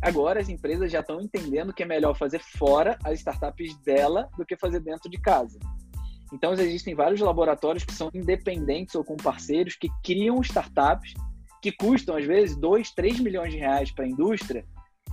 [0.01, 4.45] Agora as empresas já estão entendendo que é melhor fazer fora as startups dela do
[4.45, 5.59] que fazer dentro de casa.
[6.33, 11.13] Então existem vários laboratórios que são independentes ou com parceiros que criam startups
[11.61, 14.65] que custam às vezes 2, 3 milhões de reais para a indústria.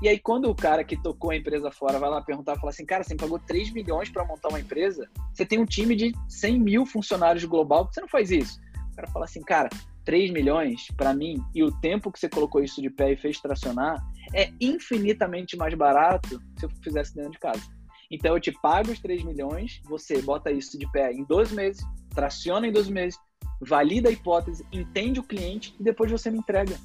[0.03, 2.87] E aí quando o cara que tocou a empresa fora vai lá perguntar, fala assim,
[2.87, 5.07] cara, você pagou 3 milhões para montar uma empresa?
[5.33, 8.59] Você tem um time de 100 mil funcionários global, que você não faz isso?
[8.93, 9.69] O cara fala assim, cara,
[10.07, 13.39] 3 milhões para mim e o tempo que você colocou isso de pé e fez
[13.41, 14.03] tracionar
[14.35, 17.80] é infinitamente mais barato se eu fizesse dentro de casa.
[18.11, 21.85] Então eu te pago os 3 milhões, você bota isso de pé em 12 meses,
[22.13, 23.19] traciona em 12 meses,
[23.61, 26.77] valida a hipótese, entende o cliente e depois você me entrega.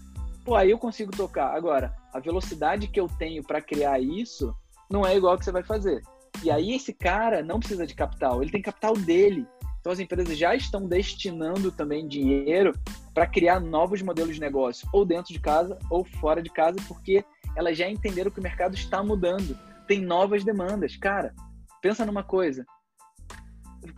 [0.44, 1.56] Pô, aí eu consigo tocar.
[1.56, 4.56] Agora, a velocidade que eu tenho para criar isso
[4.88, 6.04] não é igual que você vai fazer.
[6.44, 9.48] E aí esse cara não precisa de capital, ele tem capital dele.
[9.80, 12.74] Então as empresas já estão destinando também dinheiro
[13.16, 17.26] para criar novos modelos de negócio, ou dentro de casa ou fora de casa, porque
[17.56, 19.58] elas já entenderam que o mercado está mudando
[19.88, 20.96] tem novas demandas.
[20.98, 21.34] Cara,
[21.82, 22.66] pensa numa coisa.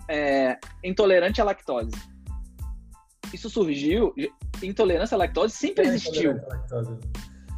[0.09, 1.91] É, intolerante à lactose.
[3.33, 4.13] Isso surgiu.
[4.61, 6.39] Intolerância à lactose sempre é existiu.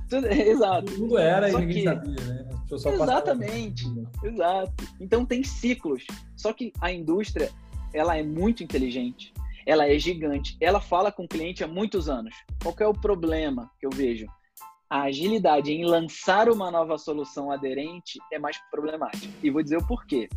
[0.09, 0.93] Tudo, exato.
[0.93, 1.89] Tudo era Só e ninguém que...
[1.89, 2.49] sabia, né?
[2.71, 3.85] Exatamente.
[4.23, 4.73] Exato.
[4.99, 6.05] Então tem ciclos.
[6.35, 7.49] Só que a indústria,
[7.93, 9.33] ela é muito inteligente.
[9.65, 10.57] ela é gigante.
[10.59, 12.35] Ela fala com o cliente há muitos anos.
[12.61, 14.25] Qual é o problema que eu vejo?
[14.89, 19.31] A agilidade em lançar uma nova solução aderente é mais problemática.
[19.43, 20.27] E vou dizer o porquê.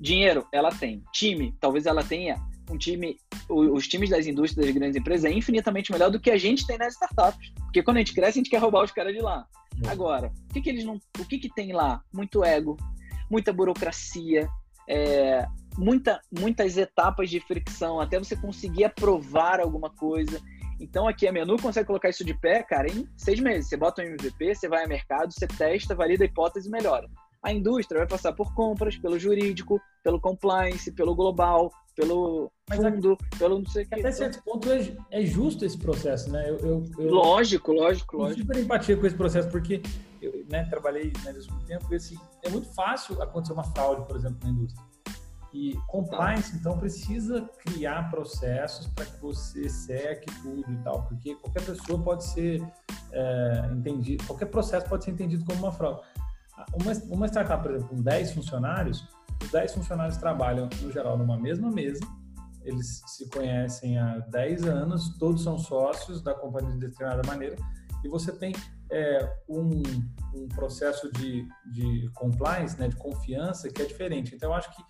[0.00, 1.02] Dinheiro, ela tem.
[1.12, 2.36] Time, talvez ela tenha
[2.70, 3.16] um time,
[3.48, 6.76] os times das indústrias das grandes empresas é infinitamente melhor do que a gente tem
[6.76, 7.52] nas startups.
[7.62, 9.46] Porque quando a gente cresce, a gente quer roubar os caras de lá.
[9.86, 11.00] Agora, o que, que eles não.
[11.18, 12.02] O que, que tem lá?
[12.12, 12.76] Muito ego,
[13.30, 14.48] muita burocracia,
[14.88, 15.46] é,
[15.76, 20.40] muita, muitas etapas de fricção até você conseguir aprovar alguma coisa.
[20.80, 23.68] Então aqui a Menu consegue colocar isso de pé, cara, em seis meses.
[23.68, 27.08] Você bota um MVP, você vai ao mercado, você testa, valida a hipótese e melhora.
[27.42, 33.12] A indústria vai passar por compras, pelo jurídico, pelo compliance, pelo global, pelo Mas fundo,
[33.12, 33.38] a...
[33.38, 33.94] pelo não sei o que.
[33.94, 36.50] Até certo ponto é, é, justo esse processo, né?
[36.50, 38.40] Eu, eu, eu lógico, lógico, lógico.
[38.40, 39.80] super empatia com esse processo, porque
[40.20, 44.16] eu né, trabalhei indústria muito tempo e assim, é muito fácil acontecer uma fraude, por
[44.16, 44.85] exemplo, na indústria.
[45.56, 51.64] E compliance, então, precisa criar processos para que você seque tudo e tal, porque qualquer
[51.64, 52.62] pessoa pode ser
[53.10, 56.02] é, entendido, qualquer processo pode ser entendido como uma fraude.
[56.74, 59.08] Uma, uma startup, por exemplo, com 10 funcionários,
[59.42, 62.06] os 10 funcionários trabalham, no geral, numa mesma mesa,
[62.62, 67.56] eles se conhecem há 10 anos, todos são sócios da companhia de determinada maneira,
[68.04, 68.52] e você tem
[68.90, 69.82] é, um,
[70.34, 74.34] um, processo de, de compliance, né, de confiança, que é diferente.
[74.34, 74.84] Então, eu acho que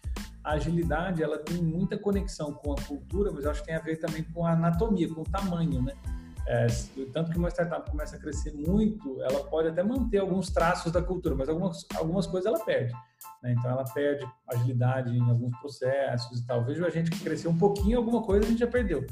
[0.46, 3.80] a agilidade ela tem muita conexão com a cultura, mas eu acho que tem a
[3.80, 5.92] ver também com a anatomia, com o tamanho, né?
[6.46, 6.68] É,
[7.12, 11.02] tanto que uma startup começa a crescer muito, ela pode até manter alguns traços da
[11.02, 12.92] cultura, mas algumas, algumas coisas ela perde.
[13.42, 13.56] Né?
[13.59, 16.64] Então ela perde agilidade em alguns processos e tal.
[16.64, 19.04] Vejo a gente que cresceu um pouquinho, alguma coisa a gente já perdeu.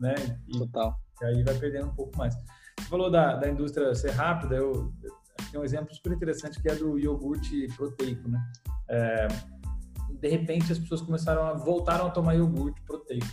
[0.00, 0.16] Né?
[0.48, 0.98] E, Total.
[1.22, 2.34] E aí vai perdendo um pouco mais.
[2.34, 5.12] Você falou da, da indústria ser rápida, eu, eu
[5.52, 8.28] tenho um exemplo super interessante que é do iogurte proteico.
[8.28, 8.44] Né?
[8.88, 9.28] É,
[10.20, 13.26] de repente as pessoas começaram a voltaram a tomar iogurte proteico.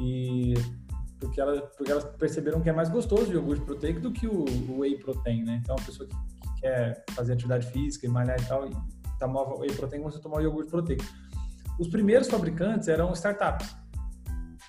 [0.00, 0.54] E
[1.20, 4.44] porque, ela, porque elas perceberam que é mais gostoso o iogurte proteico do que o,
[4.44, 5.60] o whey protein, né?
[5.62, 8.70] Então, a pessoa que, que, quer fazer atividade física e malhar e tal, e
[9.18, 11.04] tomava whey protein, você tomar iogurte proteico.
[11.78, 13.74] Os primeiros fabricantes eram startups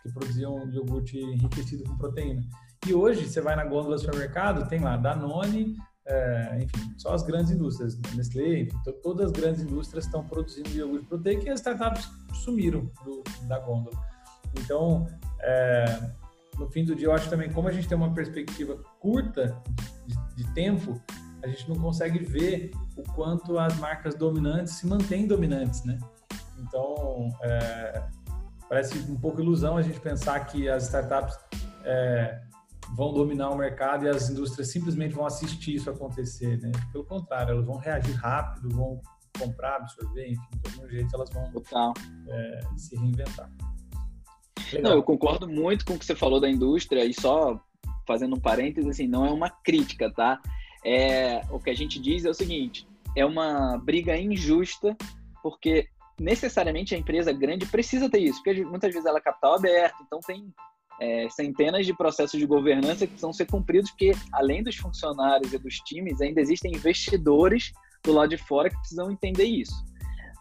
[0.02, 2.42] que produziam iogurte enriquecido com proteína.
[2.88, 5.76] E hoje, você vai na gôndola do supermercado, tem lá Danone,
[6.08, 11.06] é, enfim, só as grandes indústrias, Nestlé, enfim, todas as grandes indústrias estão produzindo iogurte
[11.08, 13.98] proteico e as startups sumiram do, da gôndola.
[14.60, 15.08] Então,
[15.42, 15.86] é,
[16.58, 19.62] no fim do dia, eu acho também, como a gente tem uma perspectiva curta
[20.06, 21.02] de, de tempo,
[21.44, 25.98] a gente não consegue ver o quanto as marcas dominantes se mantêm dominantes, né?
[26.60, 28.04] Então, é,
[28.70, 31.38] parece um pouco ilusão a gente pensar que as startups
[31.84, 32.42] é,
[32.94, 36.72] vão dominar o mercado e as indústrias simplesmente vão assistir isso acontecer, né?
[36.92, 39.02] Pelo contrário, elas vão reagir rápido, vão
[39.38, 41.52] comprar, absorver, enfim, de algum jeito elas vão
[42.30, 43.52] é, se reinventar.
[44.72, 44.92] Legal.
[44.92, 47.60] Não, eu concordo muito com o que você falou da indústria e só
[48.08, 50.42] fazendo um parênteses, assim, não é uma crítica, tá?
[50.84, 54.96] É, o que a gente diz é o seguinte, é uma briga injusta,
[55.42, 55.88] porque
[56.20, 60.20] necessariamente a empresa grande precisa ter isso, porque muitas vezes ela é capital aberto, então
[60.20, 60.54] tem
[61.00, 65.58] é, centenas de processos de governança que precisam ser cumpridos, porque além dos funcionários e
[65.58, 67.72] dos times, ainda existem investidores
[68.04, 69.76] do lado de fora que precisam entender isso.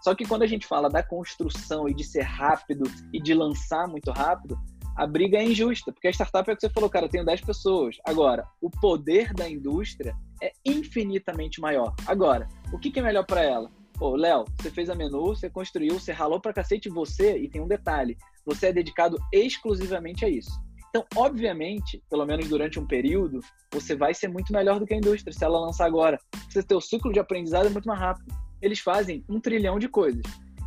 [0.03, 3.89] Só que quando a gente fala da construção e de ser rápido e de lançar
[3.89, 4.59] muito rápido,
[4.97, 7.25] a briga é injusta, porque a startup é o que você falou, cara, eu tenho
[7.25, 7.97] 10 pessoas.
[8.05, 11.95] Agora, o poder da indústria é infinitamente maior.
[12.07, 13.71] Agora, o que, que é melhor para ela?
[13.99, 17.61] Pô, Léo, você fez a menu, você construiu, você ralou pra cacete você, e tem
[17.61, 20.51] um detalhe, você é dedicado exclusivamente a isso.
[20.91, 23.41] Então, obviamente, pelo menos durante um período,
[23.73, 26.19] você vai ser muito melhor do que a indústria se ela lançar agora.
[26.49, 29.89] Você ter o ciclo de aprendizado é muito mais rápido eles fazem um trilhão de
[29.89, 30.23] coisas.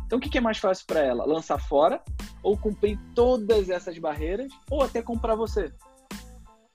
[0.06, 1.26] Então, o que é mais fácil para ela?
[1.26, 2.00] Lançar fora,
[2.42, 5.72] ou cumprir todas essas barreiras, ou até comprar você.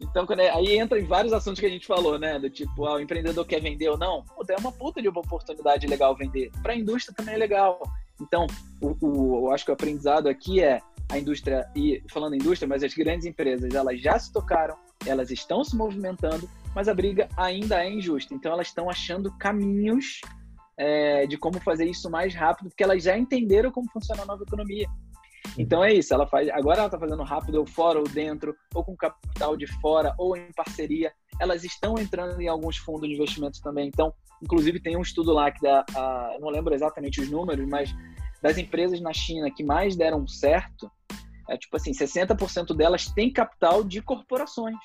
[0.03, 2.37] Então, é, aí entra em vários assuntos que a gente falou, né?
[2.37, 4.23] Do tipo, ah, o empreendedor quer vender ou não.
[4.23, 6.51] Pô, é uma puta de uma oportunidade legal vender.
[6.61, 7.81] Para a indústria também é legal.
[8.21, 8.45] Então,
[8.81, 12.83] o, o, eu acho que o aprendizado aqui é a indústria, e falando indústria, mas
[12.83, 17.83] as grandes empresas, elas já se tocaram, elas estão se movimentando, mas a briga ainda
[17.83, 18.33] é injusta.
[18.33, 20.21] Então, elas estão achando caminhos
[20.77, 24.43] é, de como fazer isso mais rápido, porque elas já entenderam como funciona a nova
[24.43, 24.87] economia.
[25.57, 26.49] Então é isso, ela faz.
[26.49, 30.35] Agora ela está fazendo rápido, ou fora ou dentro, ou com capital de fora, ou
[30.35, 31.13] em parceria.
[31.39, 33.87] Elas estão entrando em alguns fundos de investimentos também.
[33.87, 37.93] Então, inclusive tem um estudo lá que dá, a, não lembro exatamente os números, mas
[38.41, 40.91] das empresas na China que mais deram certo,
[41.49, 44.75] é tipo assim, 60% delas têm capital de corporações.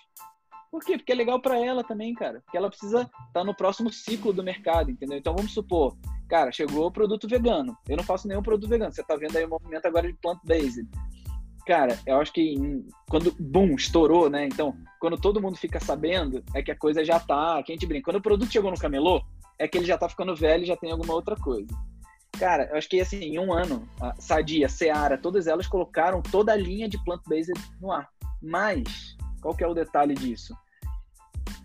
[0.71, 0.99] Por quê?
[0.99, 2.40] Porque é legal para ela também, cara.
[2.42, 5.16] Porque ela precisa estar tá no próximo ciclo do mercado, entendeu?
[5.16, 5.97] Então vamos supor,
[6.29, 7.77] cara, chegou o produto vegano.
[7.88, 8.93] Eu não faço nenhum produto vegano.
[8.93, 10.87] Você tá vendo aí o movimento agora de plant-based.
[11.67, 12.55] cara, eu acho que
[13.11, 14.47] quando, boom, estourou, né?
[14.47, 17.87] Então, quando todo mundo fica sabendo, é que a coisa já tá, que a gente
[17.87, 18.05] brinca.
[18.05, 19.23] Quando o produto chegou no camelô,
[19.59, 21.69] é que ele já tá ficando velho e já tem alguma outra coisa.
[22.38, 26.53] Cara, eu acho que assim, em um ano, a Sadia, Seara, todas elas colocaram toda
[26.53, 28.09] a linha de plant-based no ar.
[28.41, 30.55] Mas, qual que é o detalhe disso?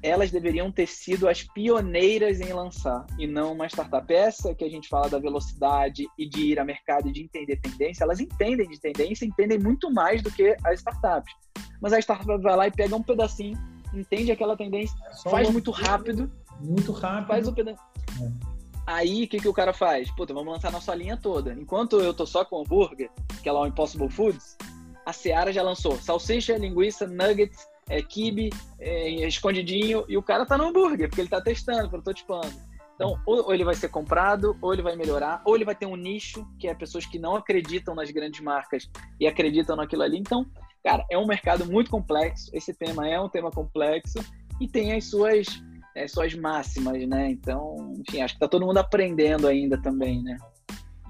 [0.03, 4.13] Elas deveriam ter sido as pioneiras em lançar e não uma startup.
[4.13, 7.55] Essa que a gente fala da velocidade e de ir a mercado e de entender
[7.61, 11.33] tendência, elas entendem de tendência, entendem muito mais do que as startups.
[11.81, 13.57] Mas a startup vai lá e pega um pedacinho,
[13.93, 16.29] entende aquela tendência, é faz muito rápido.
[16.59, 17.27] Muito rápido.
[17.27, 17.81] Faz o pedaço.
[18.21, 18.53] É
[18.85, 20.11] Aí, o que, que o cara faz?
[20.11, 21.53] Puta, vamos lançar nossa linha toda.
[21.53, 23.09] Enquanto eu tô só com hambúrguer,
[23.41, 24.57] que é lá o Impossible Foods,
[25.05, 30.57] a Seara já lançou salsicha, linguiça, nuggets, é, kibe, é, escondidinho, e o cara tá
[30.57, 32.53] no hambúrguer, porque ele tá testando, prototipando.
[32.95, 35.85] Então, ou, ou ele vai ser comprado, ou ele vai melhorar, ou ele vai ter
[35.85, 40.17] um nicho, que é pessoas que não acreditam nas grandes marcas e acreditam naquilo ali.
[40.17, 40.45] Então,
[40.83, 44.19] cara, é um mercado muito complexo, esse tema é um tema complexo,
[44.61, 45.47] e tem as suas
[45.95, 47.29] é, suas máximas, né?
[47.29, 50.37] Então, enfim, acho que está todo mundo aprendendo ainda também, né?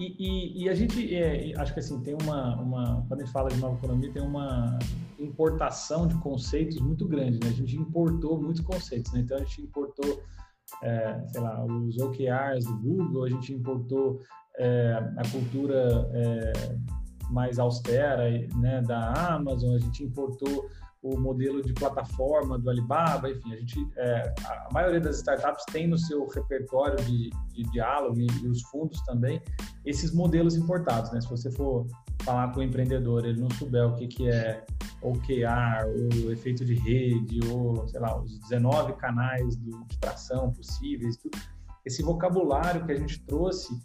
[0.03, 3.31] E, e, e a gente, é, acho que assim, tem uma, uma, quando a gente
[3.31, 4.77] fala de nova economia, tem uma
[5.17, 7.47] importação de conceitos muito grande, né?
[7.49, 9.21] A gente importou muitos conceitos, né?
[9.21, 10.21] Então, a gente importou,
[10.81, 14.21] é, sei lá, os OKRs do Google, a gente importou
[14.57, 16.77] é, a cultura é,
[17.29, 20.69] mais austera né, da Amazon, a gente importou
[21.01, 25.85] o modelo de plataforma do Alibaba, enfim, a gente, é, a maioria das startups tem
[25.85, 29.41] no seu repertório de, de diálogo e, e, os fundos também
[29.85, 31.19] esses modelos importados, né?
[31.21, 31.85] Se você for
[32.23, 34.65] falar com o empreendedor, ele não souber o que, que é
[35.01, 35.85] OKR,
[36.25, 41.37] o efeito de rede, ou, sei lá, os 19 canais de tração possíveis, tudo,
[41.85, 43.77] esse vocabulário que a gente trouxe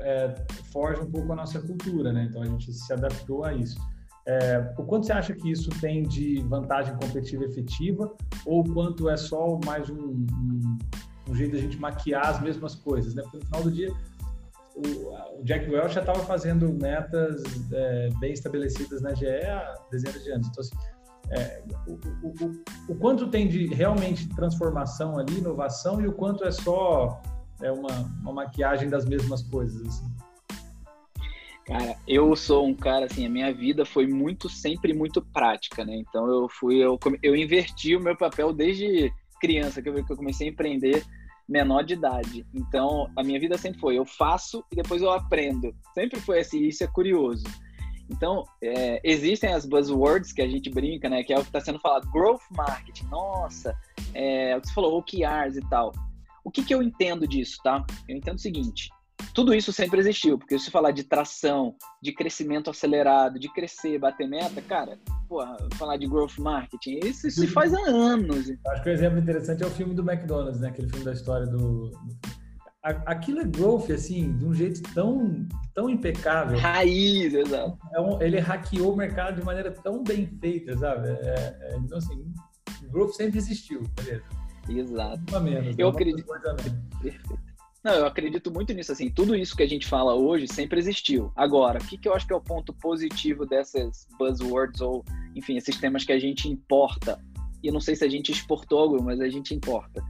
[0.00, 0.34] é,
[0.72, 2.26] forja um pouco a nossa cultura, né?
[2.28, 3.78] Então a gente se adaptou a isso.
[4.26, 9.08] É, o quanto você acha que isso tem de vantagem competitiva efetiva ou o quanto
[9.08, 10.78] é só mais um, um,
[11.30, 13.22] um jeito de a gente maquiar as mesmas coisas, né?
[13.22, 13.90] Porque no final do dia
[14.78, 20.32] o, Jack Welch já estava fazendo metas é, bem estabelecidas na GE há dezenas de
[20.32, 20.48] anos.
[20.48, 20.76] Então, assim,
[21.30, 26.50] é, o, o, o, quanto tem de realmente transformação ali, inovação, e o quanto é
[26.50, 27.20] só
[27.62, 29.86] é uma, uma maquiagem das mesmas coisas.
[29.86, 30.06] Assim.
[31.66, 35.96] Cara, eu sou um cara assim, a minha vida foi muito sempre muito prática, né?
[35.96, 40.50] Então eu fui eu, eu inverti o meu papel desde criança que eu comecei a
[40.50, 41.04] empreender
[41.48, 42.46] menor de idade.
[42.52, 45.74] Então a minha vida sempre foi eu faço e depois eu aprendo.
[45.94, 47.44] Sempre foi assim, isso é curioso.
[48.10, 51.22] Então, é, existem as buzzwords que a gente brinca, né?
[51.22, 53.04] Que é o que está sendo falado, growth marketing.
[53.06, 53.76] Nossa,
[54.14, 55.92] é, o que você falou, OKRs e tal.
[56.42, 57.84] O que, que eu entendo disso, tá?
[58.08, 58.88] Eu entendo o seguinte:
[59.34, 64.28] tudo isso sempre existiu, porque se falar de tração, de crescimento acelerado, de crescer, bater
[64.28, 68.50] meta, cara, porra, falar de growth marketing, isso se faz há anos.
[68.66, 70.68] Acho que o um exemplo interessante é o filme do McDonald's, né?
[70.68, 71.92] Aquele filme da história do.
[72.82, 76.56] Aquilo é growth, assim, de um jeito tão, tão impecável.
[76.58, 77.76] Raiz, exato.
[77.92, 81.08] É um, ele hackeou o mercado de maneira tão bem feita, sabe?
[81.08, 82.32] É, é, então, assim,
[82.90, 84.24] growth sempre existiu, beleza?
[84.68, 85.22] Exato.
[85.28, 86.24] Uma menos, eu acredito.
[87.02, 87.47] Perfeito.
[87.88, 88.92] Não, eu acredito muito nisso.
[88.92, 91.32] Assim, tudo isso que a gente fala hoje sempre existiu.
[91.34, 95.02] Agora, o que, que eu acho que é o ponto positivo dessas buzzwords ou,
[95.34, 97.18] enfim, esses temas que a gente importa?
[97.62, 100.04] E eu não sei se a gente exportou algo, mas a gente importa.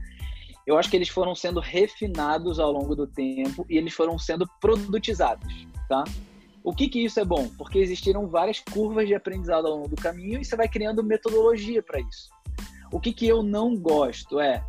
[0.67, 4.45] Eu acho que eles foram sendo refinados ao longo do tempo e eles foram sendo
[4.59, 6.03] produtizados, tá?
[6.61, 7.49] O que que isso é bom?
[7.57, 11.81] Porque existiram várias curvas de aprendizado ao longo do caminho e você vai criando metodologia
[11.81, 12.29] para isso.
[12.91, 14.61] O que que eu não gosto é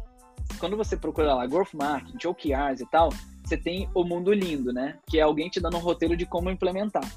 [0.60, 3.08] quando você procura lá growth marketing, OKRs e tal,
[3.42, 4.98] você tem o mundo lindo, né?
[5.08, 7.10] Que é alguém te dando um roteiro de como implementar.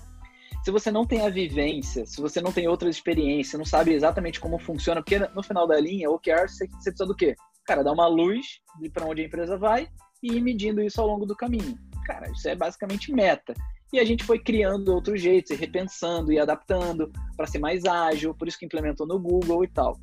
[0.64, 4.40] Se você não tem a vivência, se você não tem outras experiências, não sabe exatamente
[4.40, 7.36] como funciona, porque no final da linha, OKR, você, você precisa do quê?
[7.66, 9.90] Cara, dar uma luz de para onde a empresa vai
[10.24, 11.78] e ir medindo isso ao longo do caminho.
[12.06, 13.54] Cara, isso é basicamente meta.
[13.92, 18.34] E a gente foi criando outros jeitos, e repensando e adaptando para ser mais ágil,
[18.34, 20.00] por isso que implementou no Google e tal.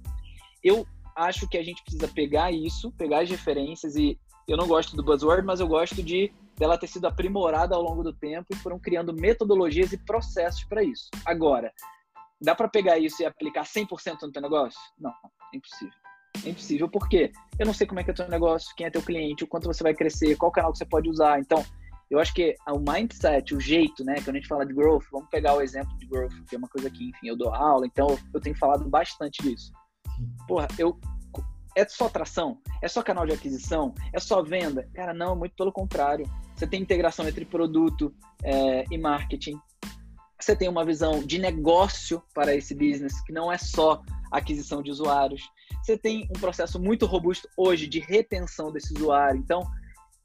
[0.62, 0.86] Eu
[1.20, 4.18] acho que a gente precisa pegar isso, pegar as referências e
[4.48, 8.02] eu não gosto do buzzword, mas eu gosto de dela ter sido aprimorada ao longo
[8.02, 11.08] do tempo e foram criando metodologias e processos para isso.
[11.24, 11.72] Agora,
[12.40, 14.80] dá para pegar isso e aplicar 100% no teu negócio?
[14.98, 15.94] Não, é impossível.
[16.44, 18.90] É impossível porque eu não sei como é que é o teu negócio, quem é
[18.90, 21.38] teu cliente, o quanto você vai crescer, qual canal que você pode usar.
[21.38, 21.64] Então,
[22.10, 25.28] eu acho que o mindset, o jeito, né, quando a gente fala de growth, vamos
[25.28, 28.18] pegar o exemplo de growth, que é uma coisa que, enfim, eu dou aula, então
[28.34, 29.72] eu tenho falado bastante disso.
[30.46, 30.98] Porra, eu.
[31.76, 32.58] É só atração?
[32.82, 33.94] É só canal de aquisição?
[34.12, 34.88] É só venda?
[34.92, 36.28] Cara, não, muito pelo contrário.
[36.56, 38.12] Você tem integração entre produto
[38.42, 39.58] é, e marketing.
[40.38, 44.02] Você tem uma visão de negócio para esse business, que não é só
[44.32, 45.42] aquisição de usuários.
[45.82, 49.38] Você tem um processo muito robusto hoje de retenção desse usuário.
[49.38, 49.62] Então,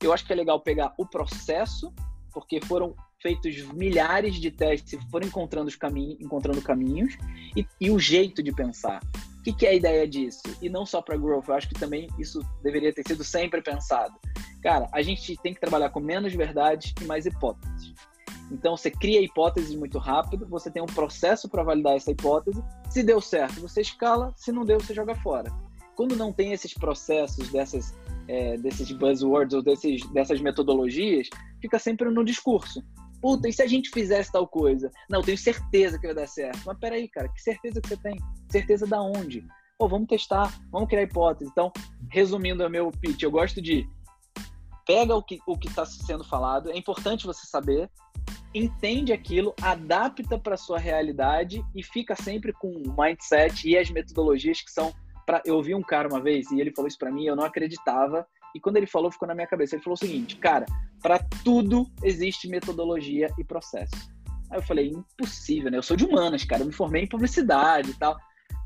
[0.01, 1.93] eu acho que é legal pegar o processo,
[2.33, 7.17] porque foram feitos milhares de testes foram encontrando, os caminhos, encontrando caminhos,
[7.55, 9.01] e, e o jeito de pensar.
[9.45, 10.41] Que, que é a ideia disso?
[10.59, 14.15] E não só para growth, eu acho que também isso deveria ter sido sempre pensado.
[14.63, 17.93] Cara, a gente tem que trabalhar com menos verdades e mais hipóteses.
[18.51, 22.59] Então você cria hipóteses muito rápido, você tem um processo para validar essa hipótese.
[22.89, 25.51] Se deu certo, você escala, se não deu, você joga fora.
[25.95, 27.95] Quando não tem esses processos dessas,
[28.27, 31.29] é, desses buzzwords ou desses, dessas metodologias,
[31.61, 32.83] fica sempre no discurso.
[33.25, 34.91] Puta, e se a gente fizesse tal coisa?
[35.09, 36.61] Não, tenho certeza que vai dar certo.
[36.63, 38.15] Mas peraí, cara, que certeza que você tem?
[38.51, 39.43] Certeza da onde?
[39.79, 41.49] Pô, vamos testar, vamos criar hipótese.
[41.49, 41.73] Então,
[42.11, 43.89] resumindo o meu pitch, eu gosto de
[44.85, 47.89] pega o que o está sendo falado, é importante você saber,
[48.53, 54.61] entende aquilo, adapta para sua realidade e fica sempre com o mindset e as metodologias
[54.61, 54.93] que são
[55.25, 57.43] para eu ouvi um cara uma vez e ele falou isso para mim, eu não
[57.43, 59.75] acreditava e quando ele falou ficou na minha cabeça.
[59.75, 60.65] Ele falou o seguinte, cara,
[61.01, 63.93] para tudo existe metodologia e processo.
[64.49, 65.77] Aí eu falei, impossível, né?
[65.77, 68.17] Eu sou de humanas, cara, eu me formei em publicidade e tal.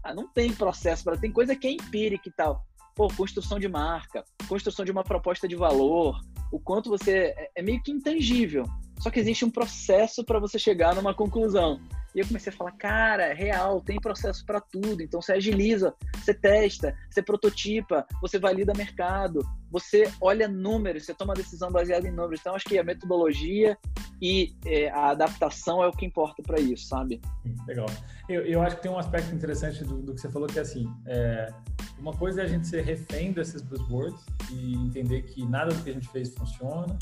[0.03, 2.63] Ah, não tem processo para tem coisa que é empírica e tal.
[2.95, 6.19] Pô, construção de marca, construção de uma proposta de valor,
[6.51, 8.65] o quanto você é, é meio que intangível.
[8.99, 11.79] Só que existe um processo para você chegar numa conclusão.
[12.13, 15.01] E eu comecei a falar, cara, é real, tem processo para tudo.
[15.01, 19.41] Então você agiliza, você testa, você prototipa, você valida mercado,
[19.71, 22.41] você olha números, você toma decisão baseada em números.
[22.41, 23.77] Então acho que a metodologia
[24.21, 27.21] e é, a adaptação é o que importa para isso, sabe?
[27.67, 27.85] Legal.
[28.27, 30.63] Eu, eu acho que tem um aspecto interessante do, do que você falou que é
[30.63, 31.53] assim, é,
[31.97, 34.19] uma coisa é a gente ser refém desses buzzwords
[34.51, 36.97] e entender que nada do que a gente fez funciona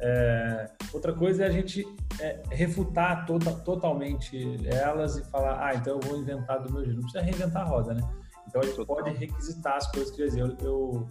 [0.00, 1.86] é, outra coisa é a gente
[2.20, 6.96] é, refutar tota, totalmente elas e falar, ah, então eu vou inventar do meu jeito.
[6.96, 8.00] Não precisa reinventar a roda, né?
[8.46, 8.96] Então a gente Total.
[8.96, 11.08] pode requisitar as coisas que eu, eu,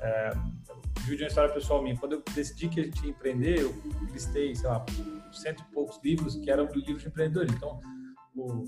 [0.00, 0.30] é,
[1.08, 1.96] eu uma história pessoal minha.
[1.96, 3.74] Quando eu decidi que a gente ia empreender, eu
[4.12, 4.84] listei, sei lá,
[5.32, 7.52] cento e poucos livros que eram livros de empreendedores.
[7.52, 7.78] Então,
[8.34, 8.64] o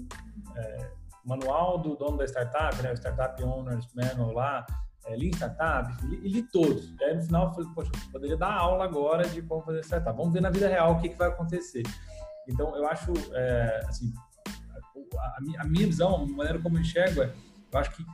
[0.56, 0.90] é,
[1.24, 4.66] manual do dono da startup, né, o Startup Owners Manual lá,
[5.06, 6.94] é, Startup, e li todos.
[7.00, 9.80] E aí no final eu falei, poxa, eu poderia dar aula agora de como fazer
[9.80, 10.16] startup.
[10.16, 11.82] Vamos ver na vida real o que, que vai acontecer.
[12.48, 14.12] Então eu acho, é, assim,
[15.18, 17.32] a, a, minha visão, a maneira como eu enxergo é,
[17.72, 18.04] eu acho que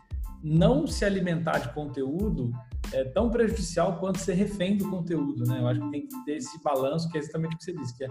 [0.43, 2.53] não se alimentar de conteúdo
[2.93, 5.59] é tão prejudicial quanto ser refém do conteúdo, né?
[5.59, 7.97] Eu acho que tem que ter esse balanço, que é exatamente o que você disse,
[7.97, 8.09] que é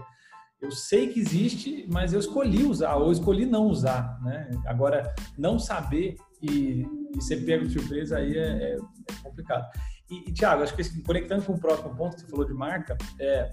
[0.60, 4.50] eu sei que existe, mas eu escolhi usar ou escolhi não usar, né?
[4.66, 6.84] Agora, não saber e,
[7.16, 9.66] e ser pego de surpresa aí é, é, é complicado.
[10.10, 12.54] E, e Tiago, acho que assim, conectando com o próximo ponto que você falou de
[12.54, 13.50] marca, é,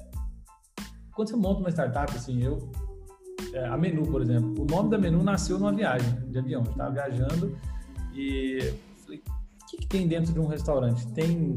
[1.13, 2.71] quando você monta uma startup, assim, eu,
[3.53, 6.63] é, a Menu, por exemplo, o nome da Menu nasceu numa viagem de avião.
[6.65, 7.57] Eu estava viajando
[8.13, 9.23] e falei,
[9.61, 11.07] o que, que, tem dentro de um restaurante?
[11.13, 11.55] Tem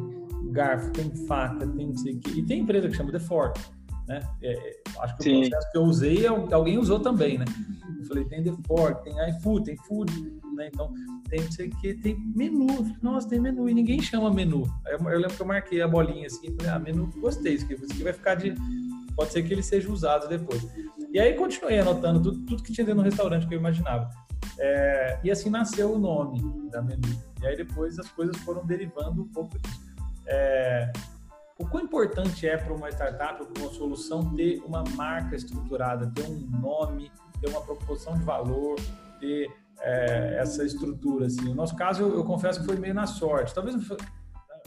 [0.53, 2.31] garfo, tem faca, tem não sei o quê.
[2.37, 3.61] E tem empresa que chama The Fork,
[4.07, 4.21] né?
[4.43, 5.37] É, é acho que Sim.
[5.37, 7.45] o processo que eu usei, alguém usou também, né?
[7.99, 10.13] Eu falei, tem The Fork, tem iFood, tem Food,
[10.59, 10.69] né?
[10.73, 10.93] Então,
[11.31, 12.67] tem não sei o que, tem menu.
[13.01, 13.69] Nossa, tem menu.
[13.69, 14.65] E ninguém chama menu.
[14.87, 17.55] Eu, eu lembro que eu marquei a bolinha assim, falei, ah, menu, gostei.
[17.55, 18.55] Isso aqui, isso aqui vai ficar de.
[19.17, 20.67] Pode ser que ele seja usado depois.
[21.13, 24.11] E aí continuei anotando tudo, tudo que tinha dentro do restaurante que eu imaginava.
[24.59, 26.41] É, e assim nasceu o nome
[26.71, 27.09] da menu.
[27.41, 29.81] E aí depois as coisas foram derivando um pouco disso.
[30.27, 30.93] É,
[31.59, 36.23] o quão importante é para uma startup, para uma solução, ter uma marca estruturada, ter
[36.23, 38.77] um nome, ter uma proposição de valor,
[39.19, 39.51] ter
[39.81, 41.43] é, essa estrutura, assim.
[41.43, 43.55] No nosso caso, eu, eu, confesso que foi meio na sorte.
[43.55, 43.97] Talvez foi,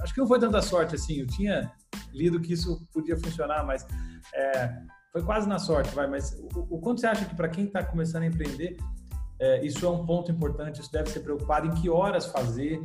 [0.01, 1.19] acho que não foi tanta sorte assim.
[1.19, 1.71] Eu tinha
[2.13, 3.85] lido que isso podia funcionar, mas
[4.33, 4.73] é,
[5.11, 6.07] foi quase na sorte, vai.
[6.07, 8.77] Mas o, o quanto você acha que para quem está começando a empreender,
[9.39, 10.81] é, isso é um ponto importante?
[10.81, 12.79] Isso deve ser preocupado em que horas fazer?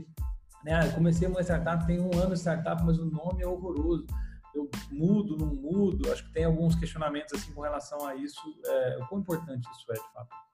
[0.64, 0.74] Né?
[0.74, 4.06] Ah, eu comecei uma startup, tem um ano de startup, mas o nome é horroroso.
[4.54, 6.10] Eu mudo, não mudo?
[6.10, 8.40] Acho que tem alguns questionamentos assim com relação a isso.
[8.64, 10.45] É, o quão importante isso é de fato?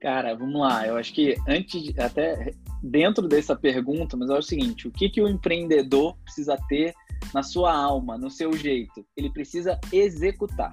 [0.00, 0.86] Cara, vamos lá.
[0.86, 5.20] Eu acho que antes, até dentro dessa pergunta, mas é o seguinte: o que, que
[5.20, 6.94] o empreendedor precisa ter
[7.34, 9.04] na sua alma, no seu jeito?
[9.14, 10.72] Ele precisa executar.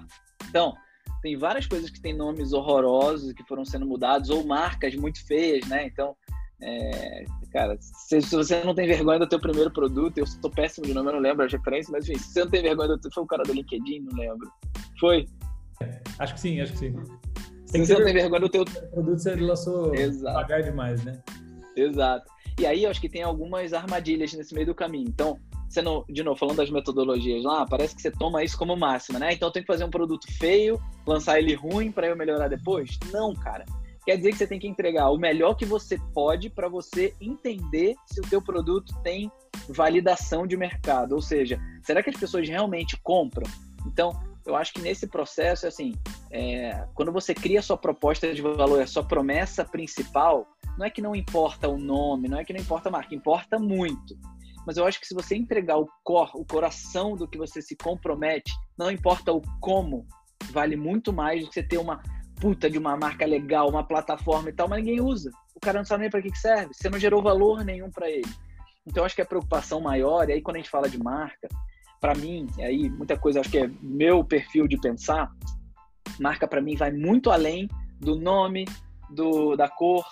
[0.49, 0.73] Então,
[1.21, 5.67] tem várias coisas que têm nomes horrorosos que foram sendo mudados, ou marcas muito feias,
[5.67, 5.85] né?
[5.85, 6.15] Então,
[6.61, 10.87] é, cara, se, se, você não tem vergonha do teu primeiro produto, eu sou péssimo
[10.87, 12.97] de nome, eu não lembro as referências, mas enfim, se você não tem vergonha do
[12.97, 14.49] teu, foi o cara do LinkedIn, não lembro.
[14.99, 15.27] Foi?
[16.17, 16.95] Acho que sim, acho que sim.
[17.71, 20.35] Tem que você não tem vergonha do teu produto, você lançou Exato.
[20.35, 21.21] pagar demais, né?
[21.75, 22.31] Exato.
[22.59, 25.07] E aí eu acho que tem algumas armadilhas nesse meio do caminho.
[25.07, 25.37] Então,
[25.69, 29.19] você não, de novo, falando das metodologias lá, parece que você toma isso como máxima,
[29.19, 29.33] né?
[29.33, 32.97] Então tenho que fazer um produto feio, lançar ele ruim para eu melhorar depois?
[33.11, 33.65] Não, cara.
[34.05, 37.95] Quer dizer que você tem que entregar o melhor que você pode para você entender
[38.05, 39.29] se o teu produto tem
[39.67, 43.45] validação de mercado, ou seja, será que as pessoas realmente compram?
[43.85, 44.17] Então,
[44.47, 45.93] eu acho que nesse processo, assim,
[46.31, 50.89] é, quando você cria a sua proposta de valor, a sua promessa principal, não é
[50.89, 54.17] que não importa o nome, não é que não importa a marca, importa muito.
[54.65, 57.75] Mas eu acho que se você entregar o core, o coração do que você se
[57.75, 60.05] compromete, não importa o como,
[60.51, 62.01] vale muito mais do que você ter uma
[62.39, 65.29] puta de uma marca legal, uma plataforma e tal, mas ninguém usa.
[65.55, 66.73] O cara não sabe nem para que serve.
[66.73, 68.29] Você não gerou valor nenhum para ele.
[68.85, 71.49] Então acho que a preocupação maior, e aí quando a gente fala de marca,
[71.99, 75.31] para mim, aí muita coisa acho que é meu perfil de pensar,
[76.19, 77.67] marca para mim vai muito além
[77.99, 78.65] do nome,
[79.09, 80.05] do, da cor,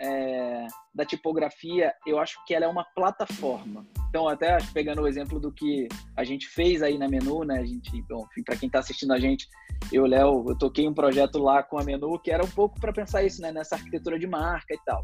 [0.00, 3.84] é, da tipografia, eu acho que ela é uma plataforma.
[4.08, 7.58] Então, até pegando o exemplo do que a gente fez aí na Menu, né?
[7.58, 7.90] A gente,
[8.44, 9.46] para quem está assistindo a gente,
[9.92, 12.92] eu, Léo, eu toquei um projeto lá com a Menu que era um pouco para
[12.92, 13.50] pensar isso, né?
[13.50, 15.00] Nessa arquitetura de marca e tal.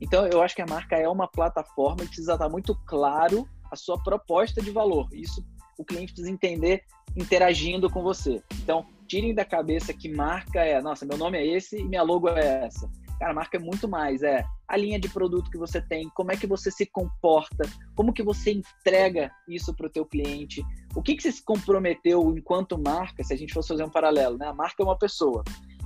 [0.00, 3.76] Então, eu acho que a marca é uma plataforma e precisa estar muito claro a
[3.76, 5.08] sua proposta de valor.
[5.12, 5.44] Isso
[5.78, 6.84] o cliente precisa entender
[7.16, 8.42] interagindo com você.
[8.54, 12.28] Então, tirem da cabeça que marca é, nossa, meu nome é esse e minha logo
[12.28, 12.90] é essa.
[13.18, 16.36] Cara, marca é muito mais, é a linha de produto que você tem, como é
[16.36, 20.64] que você se comporta, como que você entrega isso para o teu cliente,
[20.96, 24.38] o que, que você se comprometeu enquanto marca, se a gente fosse fazer um paralelo,
[24.38, 24.46] né?
[24.46, 25.44] A marca é uma pessoa.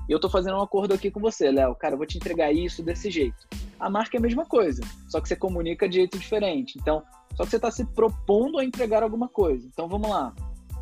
[0.09, 1.75] E eu estou fazendo um acordo aqui com você, Léo.
[1.75, 3.47] Cara, eu vou te entregar isso desse jeito.
[3.79, 6.79] A marca é a mesma coisa, só que você comunica de jeito diferente.
[6.79, 7.03] Então,
[7.35, 9.67] só que você está se propondo a entregar alguma coisa.
[9.67, 10.35] Então, vamos lá.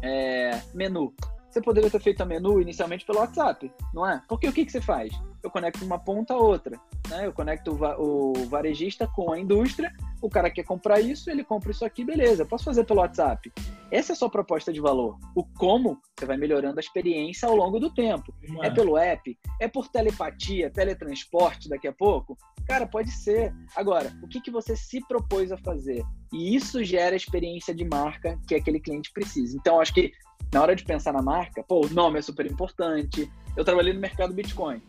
[0.02, 1.12] É, menu.
[1.54, 4.20] Você poderia ter feito a menu inicialmente pelo WhatsApp, não é?
[4.28, 5.14] Porque o que, que você faz?
[5.40, 6.80] Eu conecto uma ponta a outra.
[7.08, 7.26] Né?
[7.26, 11.84] Eu conecto o, varejista com a indústria, o cara quer comprar isso, ele compra isso
[11.84, 13.52] aqui, beleza, posso fazer pelo WhatsApp.
[13.88, 15.16] Essa é a sua proposta de valor.
[15.32, 18.34] O como, você vai melhorando a experiência ao longo do tempo.
[18.60, 19.38] É pelo app?
[19.60, 22.36] É por telepatia, teletransporte daqui a pouco?
[22.66, 23.54] Cara, pode ser.
[23.76, 26.02] Agora, o que, que você se propôs a fazer?
[26.32, 29.56] E isso gera a experiência de marca que aquele cliente precisa.
[29.56, 30.12] Então, acho que
[30.54, 33.28] na hora de pensar na marca, pô, o nome é super importante.
[33.56, 34.80] Eu trabalhei no mercado Bitcoin.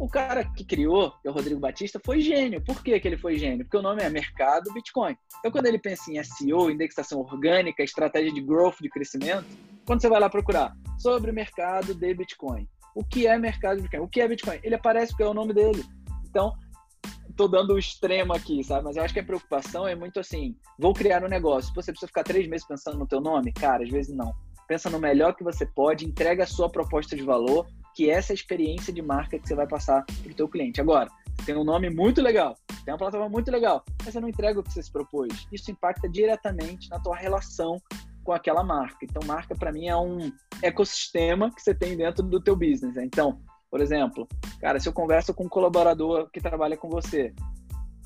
[0.00, 2.64] O cara que criou, é o Rodrigo Batista, foi gênio.
[2.64, 3.66] Por que, que ele foi gênio?
[3.66, 5.14] Porque o nome é Mercado Bitcoin.
[5.40, 9.44] Então, quando ele pensa em SEO, indexação orgânica, estratégia de growth, de crescimento,
[9.84, 13.82] quando você vai lá procurar sobre o mercado de Bitcoin, o que é mercado de
[13.82, 14.00] Bitcoin?
[14.00, 14.58] O que é Bitcoin?
[14.62, 15.84] Ele aparece porque é o nome dele.
[16.30, 16.54] Então,
[17.36, 18.84] tô dando o extremo aqui, sabe?
[18.84, 21.74] Mas eu acho que a preocupação é muito assim, vou criar um negócio.
[21.74, 23.52] Você precisa ficar três meses pensando no teu nome?
[23.52, 24.34] Cara, às vezes não.
[24.68, 28.34] Pensa no melhor que você pode, entrega a sua proposta de valor que essa é
[28.34, 30.80] a experiência de marca que você vai passar para o teu cliente.
[30.80, 31.10] Agora,
[31.44, 32.54] tem um nome muito legal,
[32.84, 35.48] tem uma plataforma muito legal, mas você não entrega o que você se propôs.
[35.50, 37.80] Isso impacta diretamente na tua relação
[38.22, 38.98] com aquela marca.
[39.02, 40.30] Então, marca para mim é um
[40.62, 42.94] ecossistema que você tem dentro do teu business.
[42.94, 43.04] Né?
[43.04, 43.40] Então,
[43.70, 44.28] por exemplo,
[44.60, 47.34] cara, se eu converso com um colaborador que trabalha com você,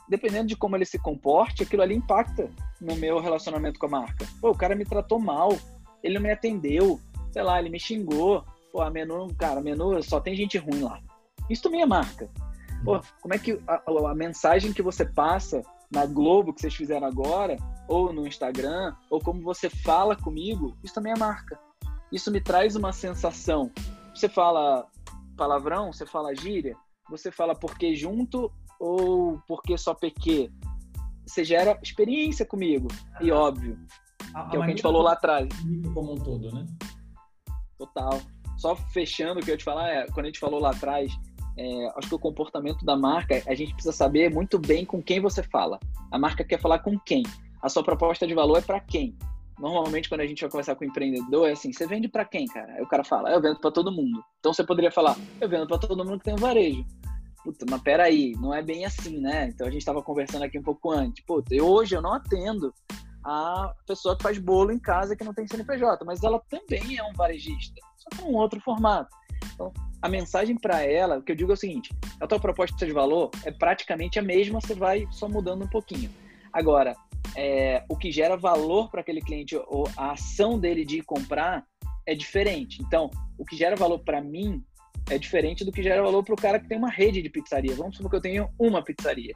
[0.08, 2.48] dependendo de como ele se comporte, aquilo ali impacta
[2.80, 4.26] no meu relacionamento com a marca.
[4.40, 5.50] Pô, o cara me tratou mal,
[6.02, 7.00] ele não me atendeu,
[7.32, 10.80] sei lá, ele me xingou, Pô, a menu, cara, a menu só tem gente ruim
[10.80, 10.98] lá.
[11.50, 12.30] Isso também é marca.
[12.82, 17.06] Pô, como é que a, a, mensagem que você passa na Globo que vocês fizeram
[17.06, 21.60] agora, ou no Instagram, ou como você fala comigo, isso também é marca.
[22.10, 23.70] Isso me traz uma sensação.
[24.14, 24.86] Você fala
[25.36, 26.74] palavrão, você fala gíria,
[27.10, 28.50] você fala porque junto
[28.80, 30.50] ou porque só PQ.
[31.26, 32.88] Você gera experiência comigo.
[33.20, 33.78] E óbvio.
[34.34, 35.48] A, que é o que a gente falou lá atrás.
[35.94, 36.66] Como um todo, né?
[37.78, 38.20] Total
[38.62, 41.12] só fechando o que eu te falar, é, quando a gente falou lá atrás,
[41.58, 45.20] é, acho que o comportamento da marca, a gente precisa saber muito bem com quem
[45.20, 45.80] você fala.
[46.12, 47.24] A marca quer falar com quem?
[47.60, 49.16] A sua proposta de valor é para quem?
[49.58, 52.46] Normalmente, quando a gente vai conversar com o empreendedor, é assim: você vende para quem,
[52.46, 52.72] cara?
[52.72, 54.22] Aí o cara fala: eu vendo para todo mundo.
[54.38, 56.84] Então você poderia falar: eu vendo para todo mundo que tem um varejo.
[57.44, 59.48] Puta, mas peraí, não é bem assim, né?
[59.48, 61.24] Então a gente estava conversando aqui um pouco antes.
[61.24, 62.72] Puta, eu, hoje eu não atendo
[63.24, 67.04] a pessoa que faz bolo em casa que não tem CNPJ, mas ela também é
[67.04, 69.10] um varejista, só que um outro formato.
[69.54, 72.86] Então, a mensagem para ela, o que eu digo é o seguinte: a tua proposta
[72.86, 76.10] de valor é praticamente a mesma, você vai só mudando um pouquinho.
[76.52, 76.94] Agora,
[77.36, 81.64] é, o que gera valor para aquele cliente, ou a ação dele de comprar,
[82.06, 82.82] é diferente.
[82.82, 84.62] Então, o que gera valor para mim
[85.10, 87.74] é diferente do que gera valor para o cara que tem uma rede de pizzaria.
[87.74, 89.34] Vamos supor que eu tenho uma pizzaria.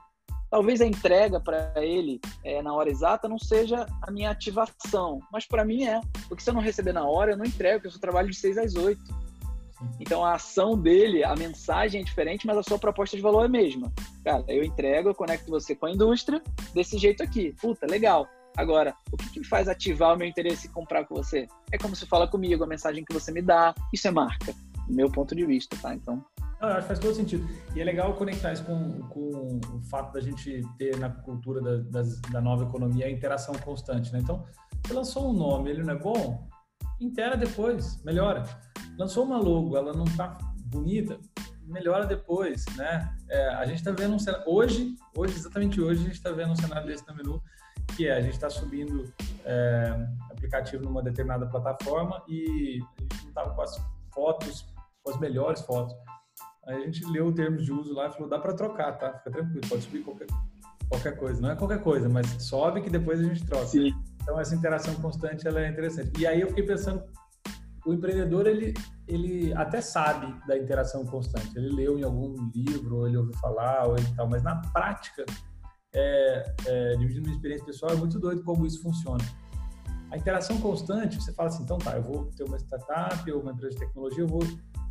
[0.56, 5.44] Talvez a entrega para ele é, na hora exata não seja a minha ativação, mas
[5.44, 6.00] para mim é.
[6.28, 8.36] Porque se eu não receber na hora, eu não entrego, porque eu só trabalho de
[8.38, 8.98] 6 às 8.
[10.00, 13.44] Então a ação dele, a mensagem é diferente, mas a sua proposta de valor é
[13.44, 13.92] a mesma.
[14.24, 16.42] Cara, eu entrego, eu conecto você com a indústria
[16.72, 17.54] desse jeito aqui.
[17.60, 18.26] Puta, legal.
[18.56, 21.46] Agora, o que, que faz ativar o meu interesse em comprar com você?
[21.70, 23.74] É como se fala comigo, a mensagem que você me dá.
[23.92, 24.54] Isso é marca,
[24.88, 25.94] meu ponto de vista, tá?
[25.94, 26.24] Então.
[26.60, 27.46] Não, eu acho que faz todo sentido.
[27.74, 31.76] E é legal conectar isso com, com o fato da gente ter na cultura da,
[31.90, 34.20] das, da nova economia a interação constante, né?
[34.20, 34.44] Então,
[34.84, 36.48] você lançou um nome, ele não é bom?
[37.00, 38.44] Intera depois, melhora.
[38.98, 41.18] Lançou uma logo, ela não tá bonita,
[41.66, 43.14] melhora depois, né?
[43.28, 46.52] É, a gente está vendo um cenário, hoje, hoje, exatamente hoje, a gente está vendo
[46.52, 47.42] um cenário desse na menu,
[47.96, 49.12] que é, a gente está subindo
[49.44, 53.76] é, aplicativo numa determinada plataforma e a gente não estava com as
[54.12, 54.66] fotos,
[55.06, 55.94] com as melhores fotos.
[56.66, 59.12] Aí a gente leu o termo de uso lá e falou, dá para trocar, tá?
[59.18, 60.26] Fica tranquilo, pode subir qualquer,
[60.88, 61.40] qualquer coisa.
[61.40, 63.66] Não é qualquer coisa, mas sobe que depois a gente troca.
[63.66, 63.94] Sim.
[64.20, 66.20] Então essa interação constante ela é interessante.
[66.20, 67.04] E aí eu fiquei pensando,
[67.86, 68.74] o empreendedor ele
[69.06, 71.56] ele até sabe da interação constante.
[71.56, 75.24] Ele leu em algum livro, ou ele ouviu falar, ou ele tal, mas na prática,
[75.94, 79.24] é, é, dividindo minha experiência pessoal, é muito doido como isso funciona.
[80.10, 83.52] A interação constante, você fala assim, então tá, eu vou ter uma startup ou uma
[83.52, 84.42] empresa de tecnologia, eu vou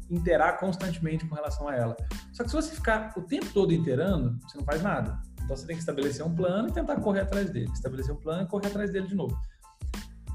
[0.10, 1.96] interar constantemente com relação a ela.
[2.32, 5.20] Só que se você ficar o tempo todo interando, você não faz nada.
[5.44, 7.70] Então você tem que estabelecer um plano e tentar correr atrás dele.
[7.72, 9.40] Estabelecer um plano e correr atrás dele de novo.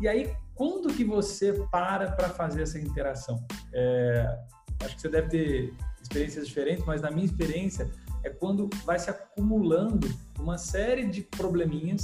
[0.00, 3.44] E aí, quando que você para para fazer essa interação?
[3.72, 4.38] É,
[4.82, 7.90] acho que você deve ter experiências diferentes, mas na minha experiência
[8.24, 10.08] é quando vai se acumulando
[10.38, 12.02] uma série de probleminhas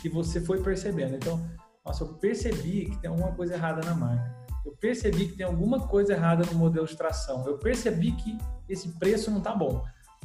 [0.00, 1.16] que você foi percebendo.
[1.16, 1.40] Então,
[1.84, 4.47] nossa, eu percebi que tem alguma coisa errada na marca.
[4.68, 7.46] Eu percebi que tem alguma coisa errada no modelo de tração.
[7.46, 8.36] Eu percebi que
[8.68, 9.82] esse preço não está bom.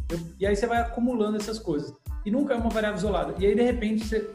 [0.09, 1.93] Eu, e aí você vai acumulando essas coisas.
[2.25, 3.35] E nunca é uma variável isolada.
[3.39, 4.29] E aí, de repente, você,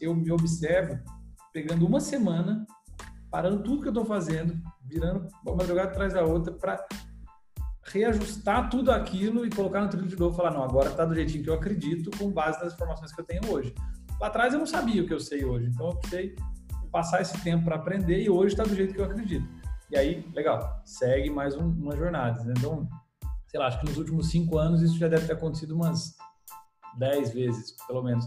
[0.00, 1.00] eu me observo
[1.52, 2.64] pegando uma semana,
[3.28, 6.86] parando tudo que eu estou fazendo, virando uma jogada atrás da outra para
[7.86, 11.42] reajustar tudo aquilo e colocar no trilho de novo, falar não, agora está do jeitinho
[11.42, 13.74] que eu acredito, com base nas informações que eu tenho hoje.
[14.20, 16.36] Lá atrás eu não sabia o que eu sei hoje, então eu precisei
[16.90, 19.46] passar esse tempo para aprender e hoje está do jeito que eu acredito.
[19.90, 22.42] E aí, legal, segue mais um, uma jornada.
[22.44, 22.54] Né?
[22.56, 22.88] Então,
[23.48, 26.16] sei lá, acho que nos últimos cinco anos isso já deve ter acontecido umas
[26.96, 28.24] dez vezes, pelo menos.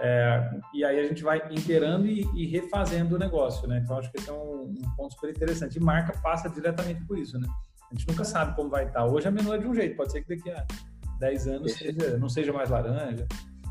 [0.00, 3.80] É, e aí a gente vai inteirando e, e, refazendo o negócio, né?
[3.82, 5.76] Então acho que esse é um, um, ponto super interessante.
[5.76, 7.48] E marca passa diretamente por isso, né?
[7.90, 9.04] A gente nunca sabe como vai estar.
[9.06, 10.64] Hoje a menu é de um jeito, pode ser que daqui a
[11.18, 13.26] 10 anos seja, não seja mais laranja.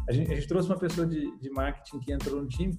[0.09, 2.77] A gente, a gente, trouxe uma pessoa de, de marketing que entrou no time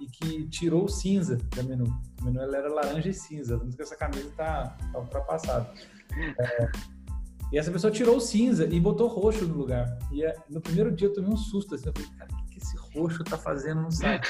[0.00, 1.84] e que tirou o cinza da menu.
[2.20, 5.72] O menu ela era laranja e cinza, tanto que essa camisa está tá ultrapassada.
[6.16, 6.70] É,
[7.52, 9.98] e essa pessoa tirou o cinza e botou roxo no lugar.
[10.12, 13.24] E é, no primeiro dia eu tomei um susto, assim, eu falei, cara, esse roxo
[13.24, 14.28] tá fazendo no site?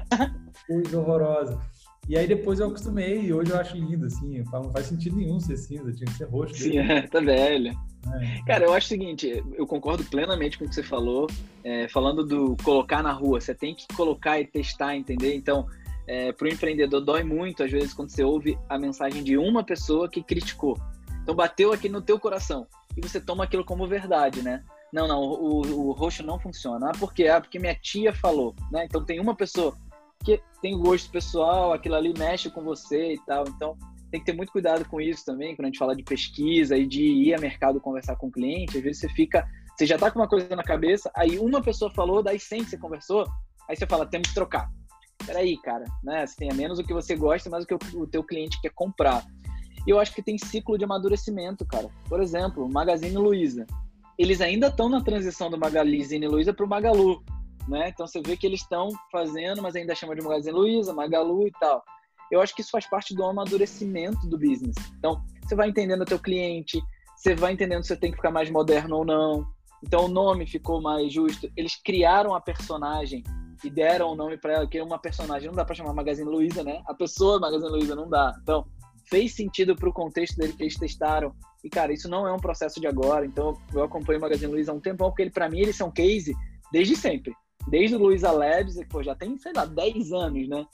[0.66, 1.60] Coisa horrorosa.
[2.08, 4.36] E aí depois eu acostumei e hoje eu acho lindo, assim.
[4.36, 6.54] Eu falo, não faz sentido nenhum ser cinza, tinha que ser roxo.
[6.54, 7.76] Sim, é, tá velho.
[8.20, 8.42] É.
[8.46, 11.26] Cara, eu acho o seguinte, eu concordo plenamente com o que você falou.
[11.64, 15.34] É, falando do colocar na rua, você tem que colocar e testar, entender?
[15.34, 15.66] Então,
[16.06, 19.64] é, para o empreendedor dói muito, às vezes, quando você ouve a mensagem de uma
[19.64, 20.78] pessoa que criticou.
[21.22, 24.62] Então, bateu aqui no teu coração e você toma aquilo como verdade, né?
[24.92, 26.90] Não, não, o, o roxo não funciona.
[26.90, 27.26] Ah, por quê?
[27.26, 28.84] Ah, porque minha tia falou, né?
[28.84, 29.76] Então tem uma pessoa
[30.26, 33.44] que tem gosto pessoal, aquilo ali mexe com você e tal.
[33.48, 33.76] Então
[34.10, 36.86] tem que ter muito cuidado com isso também, quando a gente fala de pesquisa e
[36.86, 38.76] de ir a mercado conversar com o cliente.
[38.76, 41.90] Às vezes você fica, você já tá com uma coisa na cabeça, aí uma pessoa
[41.92, 43.24] falou, daí 100 que você conversou,
[43.68, 44.68] aí você fala, temos que trocar.
[45.24, 46.22] Peraí, cara, né?
[46.22, 49.24] Assim, é menos o que você gosta, mais o que o teu cliente quer comprar.
[49.86, 51.88] E eu acho que tem ciclo de amadurecimento, cara.
[52.08, 53.66] Por exemplo, Magazine Luiza
[54.18, 57.22] eles ainda estão na transição do Magazine Luiza para o Magalu,
[57.68, 57.88] né?
[57.88, 61.52] Então você vê que eles estão fazendo, mas ainda chama de Magazine Luiza, Magalu e
[61.52, 61.82] tal.
[62.30, 64.76] Eu acho que isso faz parte do amadurecimento do business.
[64.98, 66.82] Então, você vai entendendo o teu cliente,
[67.16, 69.46] você vai entendendo se você tem que ficar mais moderno ou não.
[69.82, 71.48] Então, o nome ficou mais justo.
[71.56, 73.22] Eles criaram a personagem
[73.62, 75.48] e deram o nome para ela, que é uma personagem.
[75.48, 76.82] Não dá para chamar Magazine Luiza, né?
[76.86, 78.34] A pessoa Magazine Luiza não dá.
[78.42, 78.66] Então,
[79.08, 81.32] fez sentido para o contexto dele que eles testaram.
[81.62, 83.24] E, cara, isso não é um processo de agora.
[83.24, 85.90] Então, eu acompanho o Magazine Luiza há um tempão, porque ele, para mim, eles são
[85.90, 86.34] case
[86.72, 87.32] desde sempre.
[87.68, 90.66] Desde o Luiza Labs, pô, já tem, sei lá, 10 anos, né?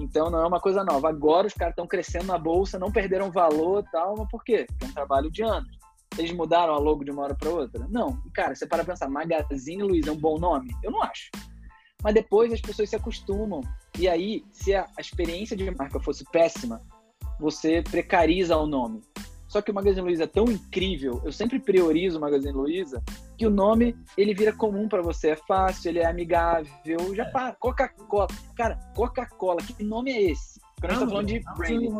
[0.00, 1.08] Então, não é uma coisa nova.
[1.08, 4.64] Agora, os caras estão crescendo na bolsa, não perderam valor tal, mas por quê?
[4.66, 5.78] Porque é um trabalho de anos.
[6.18, 7.86] Eles mudaram a logo de uma hora para outra?
[7.88, 8.20] Não.
[8.26, 10.74] E, cara, você para pensar, Magazine Luiza é um bom nome?
[10.82, 11.30] Eu não acho.
[12.02, 13.60] Mas depois as pessoas se acostumam.
[13.98, 16.80] E aí, se a experiência de marca fosse péssima,
[17.38, 19.02] você precariza o nome.
[19.50, 23.02] Só que o Magazine Luiza é tão incrível, eu sempre priorizo o Magazine Luiza,
[23.36, 27.52] que o nome ele vira comum para você, é fácil, ele é amigável, já para.
[27.54, 28.28] Coca-Cola.
[28.56, 30.60] Cara, Coca-Cola, que nome é esse?
[30.80, 31.90] Quando a gente tá falando de branding.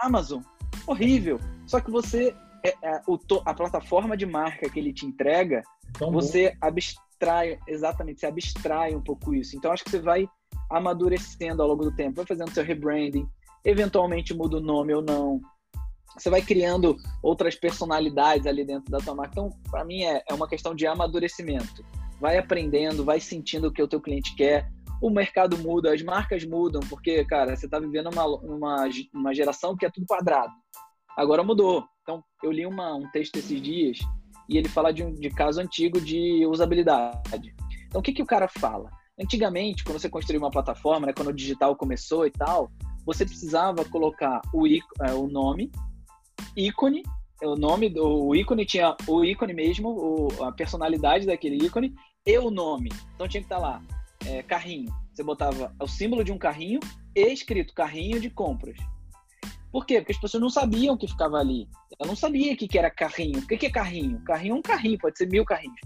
[0.00, 0.40] Amazon,
[0.86, 1.38] horrível.
[1.66, 5.62] Só que você, é, é, o, a plataforma de marca que ele te entrega,
[5.98, 6.68] Tão você bom.
[6.68, 9.54] abstrai, exatamente, você abstrai um pouco isso.
[9.54, 10.26] Então acho que você vai
[10.70, 13.28] amadurecendo ao longo do tempo, vai fazendo seu rebranding,
[13.62, 15.38] eventualmente muda o nome ou não.
[16.16, 19.32] Você vai criando outras personalidades ali dentro da tua marca.
[19.32, 21.84] Então, para mim, é, é uma questão de amadurecimento.
[22.20, 24.70] Vai aprendendo, vai sentindo o que o teu cliente quer.
[25.00, 29.76] O mercado muda, as marcas mudam, porque, cara, você está vivendo uma, uma, uma geração
[29.76, 30.52] que é tudo quadrado.
[31.16, 31.84] Agora mudou.
[32.02, 33.98] Então, eu li uma, um texto esses dias
[34.48, 37.54] e ele fala de um de caso antigo de usabilidade.
[37.86, 38.90] Então, o que, que o cara fala?
[39.20, 42.70] Antigamente, quando você construiu uma plataforma, né, quando o digital começou e tal,
[43.04, 45.70] você precisava colocar o, é, o nome,
[46.56, 47.02] ícone,
[47.42, 52.50] o nome do ícone tinha o ícone mesmo, o, a personalidade daquele ícone e o
[52.50, 52.90] nome.
[53.14, 53.82] Então tinha que estar tá lá,
[54.26, 54.92] é, carrinho.
[55.12, 56.80] Você botava o símbolo de um carrinho
[57.14, 58.76] e escrito carrinho de compras.
[59.70, 59.98] Por quê?
[59.98, 61.66] Porque as pessoas não sabiam o que ficava ali.
[61.98, 63.38] Eu não sabia o que, que era carrinho.
[63.38, 64.20] O que, que é carrinho?
[64.20, 65.80] Carrinho é um carrinho, pode ser mil carrinhos.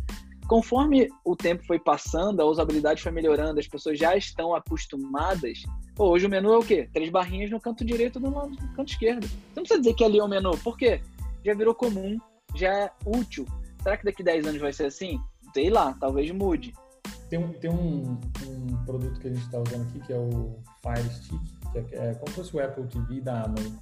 [0.49, 5.63] Conforme o tempo foi passando, a usabilidade foi melhorando, as pessoas já estão acostumadas.
[5.95, 6.89] Pô, hoje o menu é o quê?
[6.93, 8.33] Três barrinhas no canto direito e no
[8.75, 9.27] canto esquerdo.
[9.27, 10.57] Você não precisa dizer que ali é o menu.
[10.59, 11.01] Por quê?
[11.45, 12.17] Já virou comum,
[12.55, 13.45] já é útil.
[13.83, 15.21] Será que daqui 10 anos vai ser assim?
[15.53, 16.73] Sei lá, talvez mude.
[17.29, 20.57] Tem um, tem um, um produto que a gente está usando aqui que é o
[20.81, 21.41] Fire Stick,
[21.73, 23.73] que é, é como se fosse o Apple TV da Amazon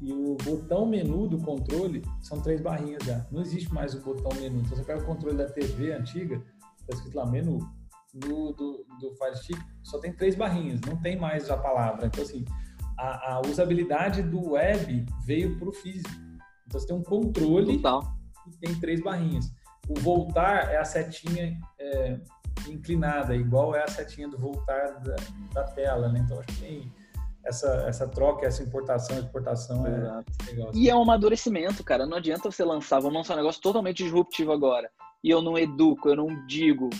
[0.00, 3.26] e o botão menu do controle são três barrinhas já.
[3.30, 4.60] Não existe mais o botão menu.
[4.60, 6.40] Então você pega o controle da TV antiga,
[6.86, 7.58] tá escrito lá menu,
[8.14, 12.06] no, do, do Fire Stick só tem três barrinhas, não tem mais a palavra.
[12.06, 12.44] Então, assim,
[12.98, 16.10] a, a usabilidade do web veio para o físico.
[16.66, 18.02] Então você tem um controle Total.
[18.46, 19.52] e tem três barrinhas.
[19.88, 22.20] O voltar é a setinha é,
[22.68, 25.16] inclinada, igual é a setinha do voltar da,
[25.54, 26.20] da tela, né?
[26.24, 26.92] Então acho que tem
[27.48, 30.70] essa, essa troca, essa importação, exportação é legal.
[30.74, 32.06] E é um amadurecimento, cara.
[32.06, 34.90] Não adianta você lançar, vamos lançar um negócio totalmente disruptivo agora.
[35.24, 36.90] E eu não educo, eu não digo,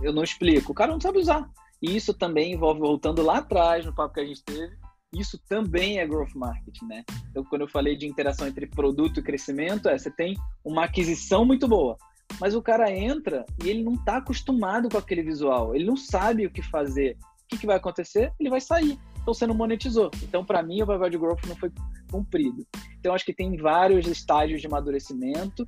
[0.00, 0.72] eu não explico.
[0.72, 1.50] O cara não sabe usar.
[1.82, 4.72] E isso também envolve, voltando lá atrás no papo que a gente teve,
[5.12, 7.04] isso também é growth marketing, né?
[7.30, 11.44] Então, quando eu falei de interação entre produto e crescimento, é você tem uma aquisição
[11.44, 11.98] muito boa,
[12.40, 16.46] mas o cara entra e ele não está acostumado com aquele visual, ele não sabe
[16.46, 17.18] o que fazer.
[17.20, 18.32] O que, que vai acontecer?
[18.40, 20.10] Ele vai sair então você não monetizou.
[20.22, 21.70] Então, para mim, o papel de growth não foi
[22.10, 22.66] cumprido.
[22.98, 25.66] Então, acho que tem vários estágios de amadurecimento.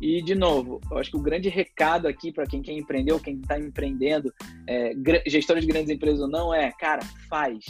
[0.00, 3.20] E, de novo, eu acho que o grande recado aqui para quem quer empreender ou
[3.20, 4.32] quem está empreendendo,
[4.68, 4.92] é,
[5.26, 7.64] gestor de grandes empresas ou não, é, cara, faz.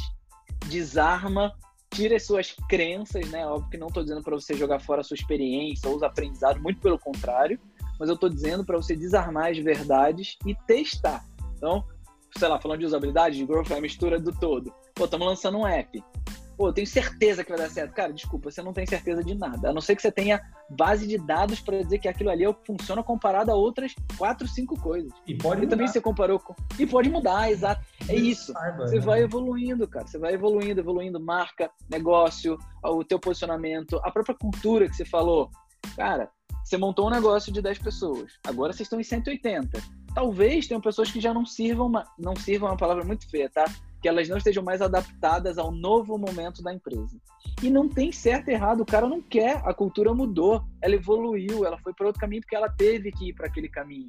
[0.69, 1.53] Desarma,
[1.91, 3.47] tira as suas crenças, né?
[3.47, 6.61] Óbvio que não estou dizendo para você jogar fora a sua experiência ou os aprendizados,
[6.61, 7.61] muito pelo contrário,
[8.01, 11.25] mas eu estou dizendo para você desarmar as verdades e testar.
[11.57, 11.85] Então,
[12.37, 14.75] sei lá, falando de usabilidade, de growth é a mistura do todo.
[14.97, 16.03] Pô, estamos lançando um app.
[16.57, 17.93] Pô, eu tenho certeza que vai dar certo.
[17.93, 19.69] Cara, desculpa, você não tem certeza de nada.
[19.69, 20.41] A não ser que você tenha
[20.71, 25.13] base de dados para dizer que aquilo ali funciona comparado a outras quatro, cinco coisas.
[25.27, 26.55] E pode e também você comparou com...
[26.79, 27.85] E pode mudar, exato.
[28.09, 28.55] É isso.
[28.79, 29.01] Você né?
[29.03, 30.07] vai evoluindo, cara.
[30.07, 35.51] Você vai evoluindo, evoluindo marca, negócio, o teu posicionamento, a própria cultura que você falou.
[35.95, 36.31] Cara,
[36.65, 38.33] você montou um negócio de 10 pessoas.
[38.47, 39.79] Agora vocês estão em 180.
[40.15, 43.67] Talvez tenham pessoas que já não sirvam, não sirvam uma palavra muito feia, tá?
[44.07, 47.19] Que elas não estejam mais adaptadas ao novo momento da empresa.
[47.61, 51.67] E não tem certo e errado, o cara não quer, a cultura mudou, ela evoluiu,
[51.67, 54.07] ela foi para outro caminho porque ela teve que ir para aquele caminho.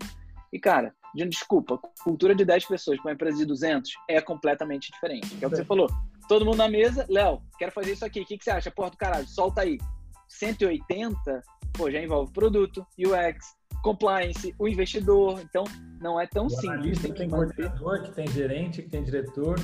[0.53, 5.35] E, cara, desculpa, cultura de 10 pessoas para uma empresa de 200 é completamente diferente.
[5.35, 5.89] Que é o que você falou.
[6.27, 8.21] Todo mundo na mesa, Léo, quero fazer isso aqui.
[8.21, 8.69] O que, que você acha?
[8.69, 9.79] Porra do caralho, solta aí.
[10.27, 11.41] 180,
[11.73, 15.39] pô, já envolve produto, UX, compliance, o investidor.
[15.41, 15.63] Então,
[15.99, 17.01] não é tão o simples.
[17.01, 19.55] Tem, tem coordenador, que tem gerente, que tem diretor.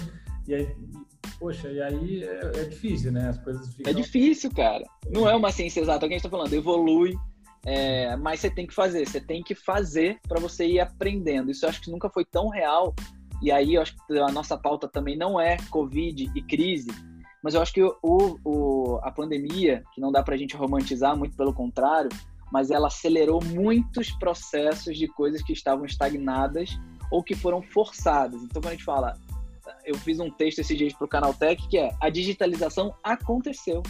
[0.48, 0.76] E aí,
[1.40, 3.30] poxa, e aí é, é difícil, né?
[3.30, 3.92] As coisas ficam...
[3.92, 4.84] É difícil, cara.
[5.10, 6.06] Não é uma ciência exata.
[6.06, 7.16] O que a gente está falando, evolui,
[7.66, 9.08] é, mas você tem que fazer.
[9.08, 11.52] Você tem que fazer para você ir aprendendo.
[11.52, 12.94] Isso eu acho que nunca foi tão real.
[13.42, 16.90] E aí, eu acho que a nossa pauta também não é Covid e crise,
[17.44, 21.18] mas eu acho que o, o, a pandemia, que não dá para a gente romantizar,
[21.18, 22.10] muito pelo contrário,
[22.54, 26.80] mas ela acelerou muitos processos de coisas que estavam estagnadas
[27.12, 28.42] ou que foram forçadas.
[28.44, 29.18] Então, quando a gente fala,
[29.86, 33.82] eu fiz um texto esses dias para o Canal Tech que é a digitalização aconteceu.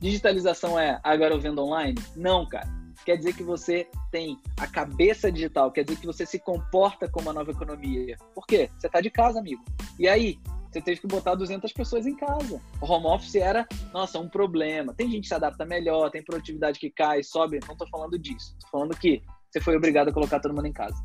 [0.00, 1.98] Digitalização é agora eu vendo online?
[2.16, 2.68] Não, cara.
[3.04, 7.26] Quer dizer que você tem a cabeça digital, quer dizer que você se comporta como
[7.26, 8.16] uma nova economia.
[8.34, 8.70] Por quê?
[8.78, 9.62] Você está de casa, amigo.
[9.98, 10.38] E aí,
[10.74, 12.60] você teve que botar 200 pessoas em casa.
[12.80, 14.94] O home office era, nossa, um problema.
[14.94, 17.60] Tem gente que se adapta melhor, tem produtividade que cai, sobe.
[17.66, 18.54] Não estou falando disso.
[18.56, 20.96] Estou falando que você foi obrigado a colocar todo mundo em casa.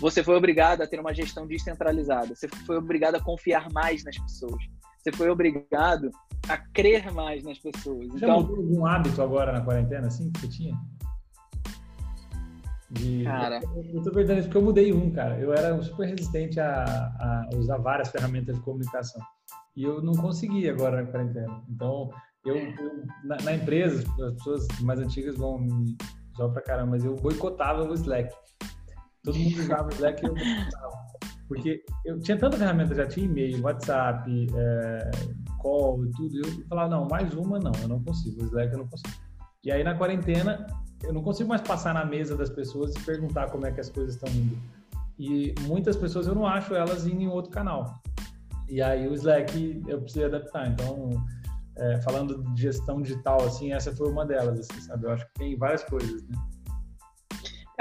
[0.00, 2.34] Você foi obrigado a ter uma gestão descentralizada.
[2.34, 4.62] Você foi obrigado a confiar mais nas pessoas.
[4.98, 6.10] Você foi obrigado
[6.48, 8.06] a crer mais nas pessoas.
[8.18, 10.76] Já então, mudou algum hábito agora na quarentena, assim, que você tinha?
[12.90, 13.24] De...
[13.24, 13.60] Cara.
[13.92, 15.38] Eu tô perdendo isso porque eu mudei um, cara.
[15.38, 19.20] Eu era super resistente a, a usar várias ferramentas de comunicação.
[19.74, 21.62] E eu não consegui agora na quarentena.
[21.68, 22.10] Então,
[22.44, 25.96] eu, eu na, na, empresa, as pessoas mais antigas vão me
[26.34, 28.34] usar pra caramba, mas eu boicotava o Slack.
[29.24, 31.02] Todo mundo usava o Slack e eu boicotava.
[31.48, 35.10] Porque eu tinha tanta ferramenta, já tinha e-mail, WhatsApp, é,
[35.58, 36.36] call e tudo.
[36.36, 38.42] E eu falava, não, mais uma não, eu não consigo.
[38.42, 39.14] O Slack eu não consigo.
[39.64, 40.66] E aí na quarentena,
[41.02, 43.90] eu não consigo mais passar na mesa das pessoas e perguntar como é que as
[43.90, 44.56] coisas estão indo.
[45.18, 48.00] E muitas pessoas eu não acho elas indo em outro canal.
[48.68, 50.68] E aí o Slack eu precisei adaptar.
[50.68, 51.10] Então,
[51.76, 55.06] é, falando de gestão digital, assim, essa foi uma delas, assim, sabe?
[55.06, 56.36] Eu acho que tem várias coisas, né?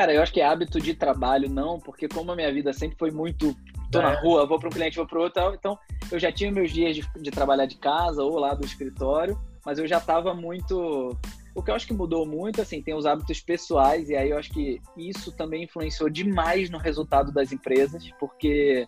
[0.02, 2.97] Cara, eu acho que é hábito de trabalho, não, porque como a minha vida sempre
[2.97, 3.56] foi muito.
[3.91, 4.02] tô é.
[4.02, 5.78] na rua, vou para um cliente, vou para outro, então
[6.12, 9.78] eu já tinha meus dias de, de trabalhar de casa ou lá do escritório, mas
[9.78, 11.16] eu já estava muito
[11.54, 14.39] o que eu acho que mudou muito, assim, tem os hábitos pessoais, e aí eu
[14.39, 18.88] acho que isso também influenciou demais no resultado das empresas, porque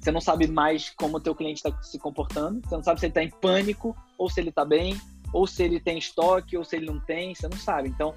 [0.00, 3.04] você não sabe mais como o teu cliente está se comportando, você não sabe se
[3.04, 4.98] ele está em pânico, ou se ele está bem,
[5.30, 7.90] ou se ele tem estoque, ou se ele não tem, você não sabe.
[7.90, 8.14] Então,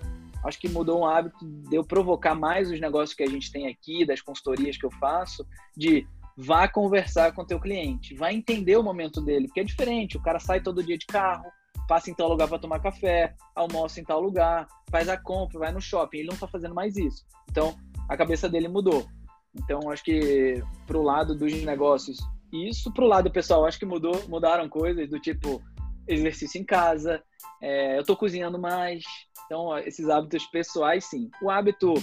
[0.47, 3.67] acho que mudou um hábito de eu provocar mais os negócios que a gente tem
[3.67, 5.45] aqui, das consultorias que eu faço,
[5.75, 10.17] de vá conversar com o teu cliente, vá entender o momento dele, porque é diferente,
[10.17, 11.45] o cara sai todo dia de carro,
[11.87, 15.71] passa em tal lugar para tomar café, almoça em tal lugar, faz a compra, vai
[15.71, 16.19] no shopping.
[16.19, 17.25] Ele não está fazendo mais isso.
[17.49, 17.75] Então,
[18.09, 19.07] a cabeça dele mudou.
[19.55, 22.17] Então, acho que pro lado dos negócios,
[22.51, 25.61] isso pro lado pessoal, acho que mudou, mudaram coisas do tipo
[26.07, 27.23] exercício em casa,
[27.61, 29.03] é, eu estou cozinhando mais.
[29.47, 31.31] Então, esses hábitos pessoais, sim.
[31.41, 31.93] O hábito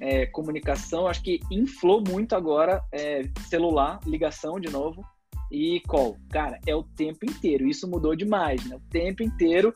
[0.00, 5.04] é, comunicação, acho que inflou muito agora é, celular, ligação de novo
[5.52, 6.16] e call.
[6.30, 7.66] Cara, é o tempo inteiro.
[7.66, 8.76] Isso mudou demais, né?
[8.76, 9.72] O tempo inteiro.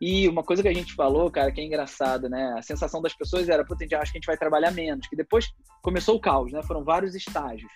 [0.00, 2.54] E uma coisa que a gente falou, cara, que é engraçado, né?
[2.58, 5.06] A sensação das pessoas era, puta, a acha que a gente vai trabalhar menos.
[5.06, 5.46] Que depois
[5.80, 6.62] começou o caos, né?
[6.62, 7.70] Foram vários estágios.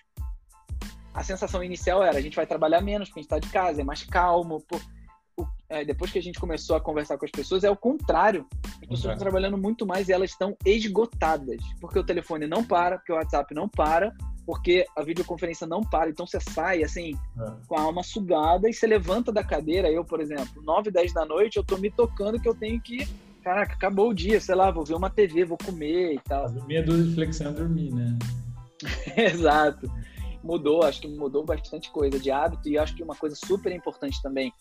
[1.14, 3.80] A sensação inicial era, a gente vai trabalhar menos porque a gente está de casa,
[3.80, 4.60] é mais calmo.
[4.68, 4.78] Pô.
[5.68, 8.46] É, depois que a gente começou a conversar com as pessoas, é o contrário.
[8.64, 11.60] As pessoas estão trabalhando muito mais e elas estão esgotadas.
[11.80, 14.14] Porque o telefone não para, porque o WhatsApp não para,
[14.46, 16.08] porque a videoconferência não para.
[16.08, 17.52] Então você sai assim, é.
[17.66, 19.90] com a alma sugada e você levanta da cadeira.
[19.90, 23.06] Eu, por exemplo, 9, 10 da noite, eu tô me tocando que eu tenho que.
[23.42, 26.50] Caraca, acabou o dia, sei lá, vou ver uma TV, vou comer e tal.
[26.66, 28.16] Meia dúzia de flexão dormir, né?
[29.16, 29.90] Exato.
[30.42, 34.20] Mudou, acho que mudou bastante coisa de hábito e acho que uma coisa super importante
[34.22, 34.52] também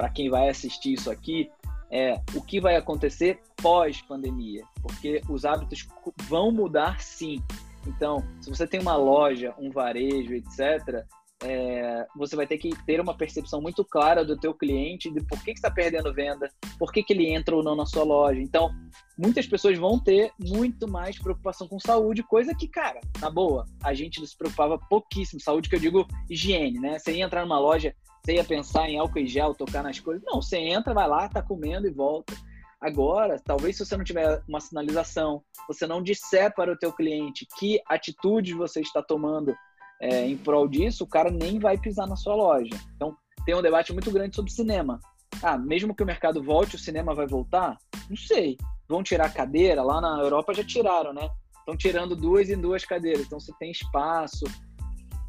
[0.00, 1.50] para quem vai assistir isso aqui
[1.90, 5.86] é o que vai acontecer pós-pandemia, porque os hábitos
[6.22, 7.42] vão mudar sim.
[7.86, 11.04] Então, se você tem uma loja, um varejo, etc.,
[11.42, 15.42] é, você vai ter que ter uma percepção muito clara do teu cliente, de por
[15.42, 18.40] que está perdendo venda, por que, que ele entra ou não na sua loja.
[18.40, 18.70] Então,
[19.16, 23.94] muitas pessoas vão ter muito mais preocupação com saúde, coisa que, cara, na boa, a
[23.94, 25.40] gente se preocupava pouquíssimo.
[25.40, 26.98] Saúde que eu digo higiene, né?
[26.98, 30.22] Você ia entrar numa loja, você ia pensar em álcool e gel, tocar nas coisas.
[30.24, 32.34] Não, você entra, vai lá, tá comendo e volta.
[32.80, 37.46] Agora, talvez se você não tiver uma sinalização, você não disser para o teu cliente
[37.58, 39.54] que atitude você está tomando
[40.00, 42.74] é, em prol disso, o cara nem vai pisar na sua loja.
[42.96, 44.98] Então, tem um debate muito grande sobre cinema.
[45.42, 47.76] Ah, mesmo que o mercado volte, o cinema vai voltar?
[48.08, 48.56] Não sei.
[48.88, 49.82] Vão tirar a cadeira?
[49.82, 51.28] Lá na Europa já tiraram, né?
[51.58, 53.26] Estão tirando duas em duas cadeiras.
[53.26, 54.44] Então, você tem espaço.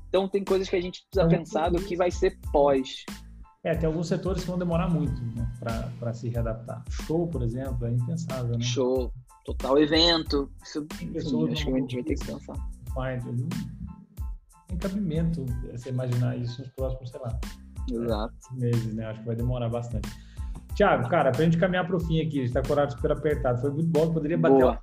[0.08, 3.06] Então, tem coisas que a gente precisa pensar do que vai ser pós.
[3.64, 5.48] É, tem alguns setores que vão demorar muito né,
[6.00, 6.84] para se readaptar.
[6.90, 8.64] Show, por exemplo, é impensável, né?
[8.64, 9.14] Show,
[9.46, 10.52] total evento.
[10.64, 12.56] Isso, sim, acho que a gente vai ter que pensar.
[14.72, 17.40] Tem cabimento você imaginar isso nos próximos, sei lá,
[17.92, 18.34] Exato.
[18.54, 19.06] meses, né?
[19.06, 20.10] Acho que vai demorar bastante.
[20.76, 22.72] Tiago, cara, para a gente caminhar para o fim aqui, a gente está com o
[22.72, 23.60] horário super apertado.
[23.60, 24.80] Foi muito bom, poderia bater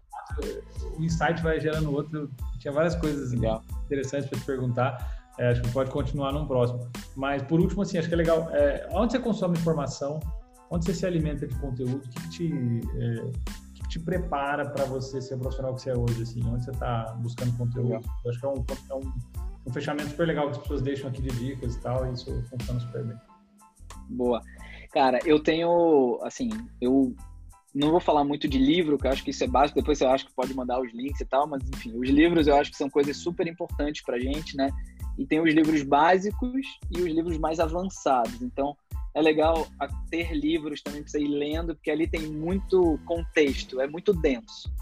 [0.98, 2.30] um insight vai gerando outro.
[2.58, 3.62] Tinha várias coisas Legal.
[3.86, 5.18] interessantes para te perguntar.
[5.38, 6.86] É, acho que pode continuar num próximo.
[7.16, 8.48] Mas, por último, assim, acho que é legal.
[8.50, 10.20] É, onde você consome informação?
[10.70, 11.96] Onde você se alimenta de conteúdo?
[11.96, 13.14] O que, que te, é,
[13.72, 16.22] que, que te prepara para você ser o profissional que você é hoje?
[16.22, 16.44] Assim?
[16.46, 18.04] Onde você está buscando conteúdo?
[18.28, 19.12] Acho que é um, é um,
[19.68, 22.42] um fechamento super legal que as pessoas deixam aqui de dicas e tal, e isso
[22.50, 23.16] funciona super bem.
[24.08, 24.40] Boa.
[24.92, 26.50] Cara, eu tenho, assim,
[26.80, 27.14] eu
[27.74, 30.08] não vou falar muito de livro, que eu acho que isso é básico, depois eu
[30.08, 32.76] acho que pode mandar os links e tal, mas enfim, os livros eu acho que
[32.76, 34.70] são coisas super importantes pra gente, né?
[35.18, 38.40] e tem os livros básicos e os livros mais avançados.
[38.40, 38.76] Então,
[39.12, 39.66] é legal
[40.08, 44.72] ter livros também para você ir lendo, porque ali tem muito contexto, é muito denso.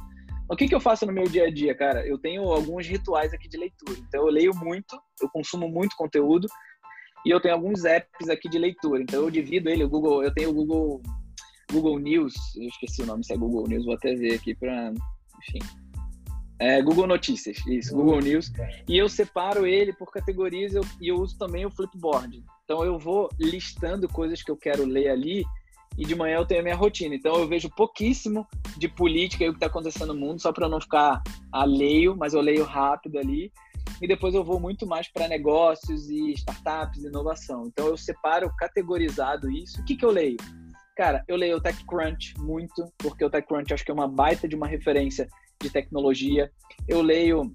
[0.49, 2.07] O que, que eu faço no meu dia a dia, cara?
[2.07, 3.99] Eu tenho alguns rituais aqui de leitura.
[3.99, 6.47] Então, eu leio muito, eu consumo muito conteúdo
[7.25, 9.03] e eu tenho alguns apps aqui de leitura.
[9.03, 11.03] Então, eu divido ele, o Google, eu tenho o Google,
[11.73, 14.93] Google News, eu esqueci o nome, se é Google News, vou até ver aqui para,
[15.41, 15.59] enfim.
[16.59, 18.51] É, Google Notícias, isso, Google News.
[18.89, 22.43] E eu separo ele por categorias eu, e eu uso também o Flipboard.
[22.65, 25.45] Então eu vou listando coisas que eu quero ler ali
[25.99, 27.15] e de manhã eu tenho a minha rotina.
[27.15, 30.69] Então eu vejo pouquíssimo de política e o que está acontecendo no mundo, só para
[30.69, 31.23] não ficar
[31.53, 33.53] alheio, mas eu leio rápido ali.
[34.01, 37.65] E depois eu vou muito mais para negócios e startups, inovação.
[37.67, 39.81] Então eu separo categorizado isso.
[39.81, 40.37] O que, que eu leio?
[40.97, 44.57] Cara, eu leio o TechCrunch muito, porque o TechCrunch acho que é uma baita de
[44.57, 45.29] uma referência
[45.61, 46.51] de tecnologia.
[46.89, 47.53] Eu leio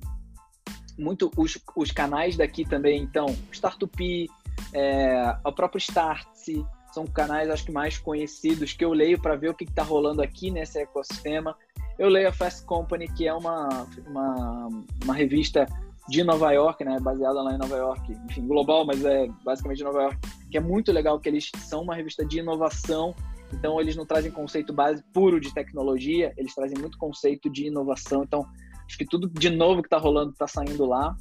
[0.97, 4.29] muito os, os canais daqui também, então, Startup,
[4.73, 6.63] é, o próprio Startse,
[6.93, 10.21] são canais acho que mais conhecidos que eu leio para ver o que está rolando
[10.21, 11.55] aqui nesse ecossistema.
[11.97, 14.67] Eu leio a Fast Company, que é uma, uma,
[15.03, 15.65] uma revista
[16.09, 19.83] de Nova York, né, baseada lá em Nova York, enfim, global, mas é basicamente de
[19.83, 20.17] Nova York,
[20.49, 23.15] que é muito legal que eles são uma revista de inovação,
[23.53, 28.23] então eles não trazem conceito base puro de tecnologia, eles trazem muito conceito de inovação,
[28.23, 28.45] então
[28.85, 31.15] acho que tudo de novo que está rolando está saindo lá.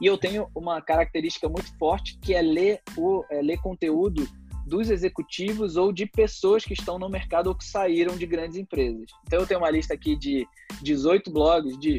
[0.00, 4.26] E eu tenho uma característica muito forte que é ler o é ler conteúdo
[4.70, 9.10] dos executivos ou de pessoas que estão no mercado ou que saíram de grandes empresas.
[9.26, 10.46] Então eu tenho uma lista aqui de
[10.80, 11.98] 18 blogs de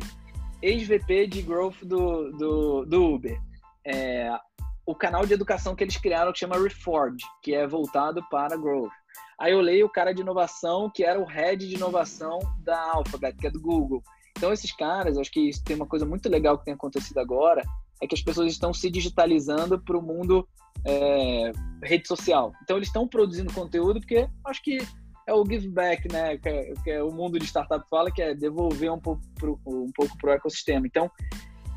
[0.62, 3.38] ex-VP de growth do, do, do Uber.
[3.86, 4.32] É,
[4.86, 8.90] o canal de educação que eles criaram que chama Reforge, que é voltado para growth.
[9.38, 13.36] Aí eu leio o cara de inovação, que era o head de inovação da Alphabet,
[13.38, 14.02] que é do Google.
[14.38, 17.64] Então esses caras, acho que tem uma coisa muito legal que tem acontecido agora,
[18.02, 20.48] é que as pessoas estão se digitalizando para o mundo
[20.86, 21.52] é,
[21.84, 22.54] rede social.
[22.64, 24.80] Então eles estão produzindo conteúdo porque acho que
[25.28, 26.38] é o give back, né?
[26.38, 29.60] Que é, que é, o mundo de startup fala, que é devolver um pouco pro,
[29.66, 30.86] um pouco pro ecossistema.
[30.86, 31.10] Então,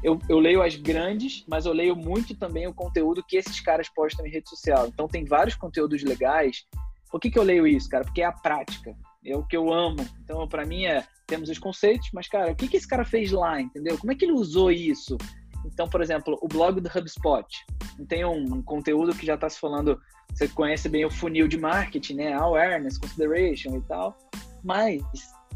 [0.03, 3.89] eu, eu, leio as grandes, mas eu leio muito também o conteúdo que esses caras
[3.89, 4.89] postam em rede social.
[4.89, 6.65] Então, tem vários conteúdos legais.
[7.11, 8.05] Por que, que eu leio isso, cara?
[8.05, 8.95] Porque é a prática.
[9.25, 10.05] É o que eu amo.
[10.23, 13.31] Então, para mim, é temos os conceitos, mas, cara, o que, que esse cara fez
[13.31, 13.97] lá, entendeu?
[13.97, 15.17] Como é que ele usou isso?
[15.65, 17.47] Então, por exemplo, o blog do HubSpot
[18.09, 20.01] tem um, um conteúdo que já está se falando,
[20.33, 22.33] você conhece bem o funil de marketing, né?
[22.35, 24.17] Awareness, consideration e tal,
[24.63, 25.03] mas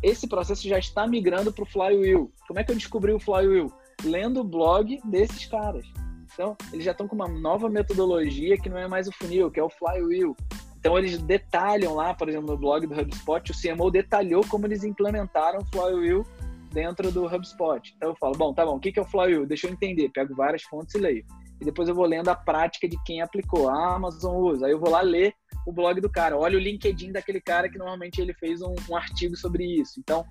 [0.02, 2.30] esse processo já está migrando para o Flywheel.
[2.46, 3.72] Como é que eu descobri o Flywheel?
[4.04, 5.84] Lendo o blog desses caras.
[6.32, 9.59] Então, eles já estão com uma nova metodologia que não é mais o funil, que
[9.59, 10.36] é o Flywheel.
[10.78, 14.84] Então, eles detalham lá, por exemplo, no blog do HubSpot, o CMO detalhou como eles
[14.84, 16.24] implementaram o Flywheel
[16.72, 17.92] dentro do HubSpot.
[17.96, 19.46] Então eu falo, bom, tá bom, o que é o Flywheel?
[19.46, 21.24] Deixa eu entender, pego várias fontes e leio.
[21.60, 23.68] E depois eu vou lendo a prática de quem aplicou.
[23.68, 24.66] A Amazon usa.
[24.66, 25.34] Aí eu vou lá ler
[25.66, 26.36] o blog do cara.
[26.36, 29.98] Olha o LinkedIn daquele cara que normalmente ele fez um, um artigo sobre isso.
[29.98, 30.24] Então,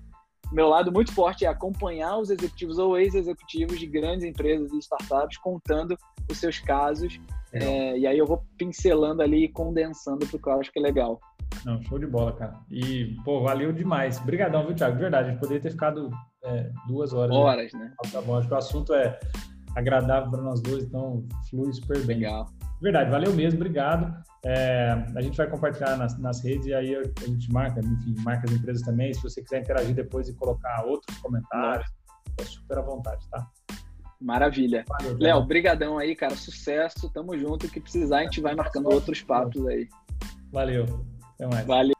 [0.50, 5.36] meu lado muito forte é acompanhar os executivos ou ex-executivos de grandes empresas e startups
[5.38, 5.98] contando
[6.30, 7.20] os seus casos.
[7.52, 11.20] É, e aí eu vou pincelando ali e condensando porque eu acho que é legal.
[11.64, 12.54] Não, show de bola, cara.
[12.70, 14.20] E, pô, valeu demais.
[14.20, 14.96] Obrigadão, viu, Thiago?
[14.96, 16.10] De verdade, a gente poderia ter ficado
[16.44, 17.34] é, duas horas.
[17.34, 17.92] Horas, né?
[18.12, 19.18] Tá bom, acho que o assunto é
[19.74, 22.18] agradável para nós dois, então flui super bem.
[22.18, 22.46] Legal.
[22.80, 24.22] Verdade, valeu mesmo, obrigado.
[24.44, 28.46] É, a gente vai compartilhar nas, nas, redes e aí a gente marca, enfim, marca
[28.46, 29.12] as empresas também.
[29.12, 31.90] Se você quiser interagir depois e colocar outros comentários,
[32.38, 33.46] é super à vontade, tá?
[34.20, 34.84] Maravilha.
[35.18, 36.34] Léo, brigadão aí, cara.
[36.34, 37.66] Sucesso, tamo junto.
[37.66, 39.88] O que precisar, a gente vai marcando outros papos aí.
[40.52, 40.86] Valeu.
[41.38, 41.66] Até mais.
[41.66, 41.97] Valeu.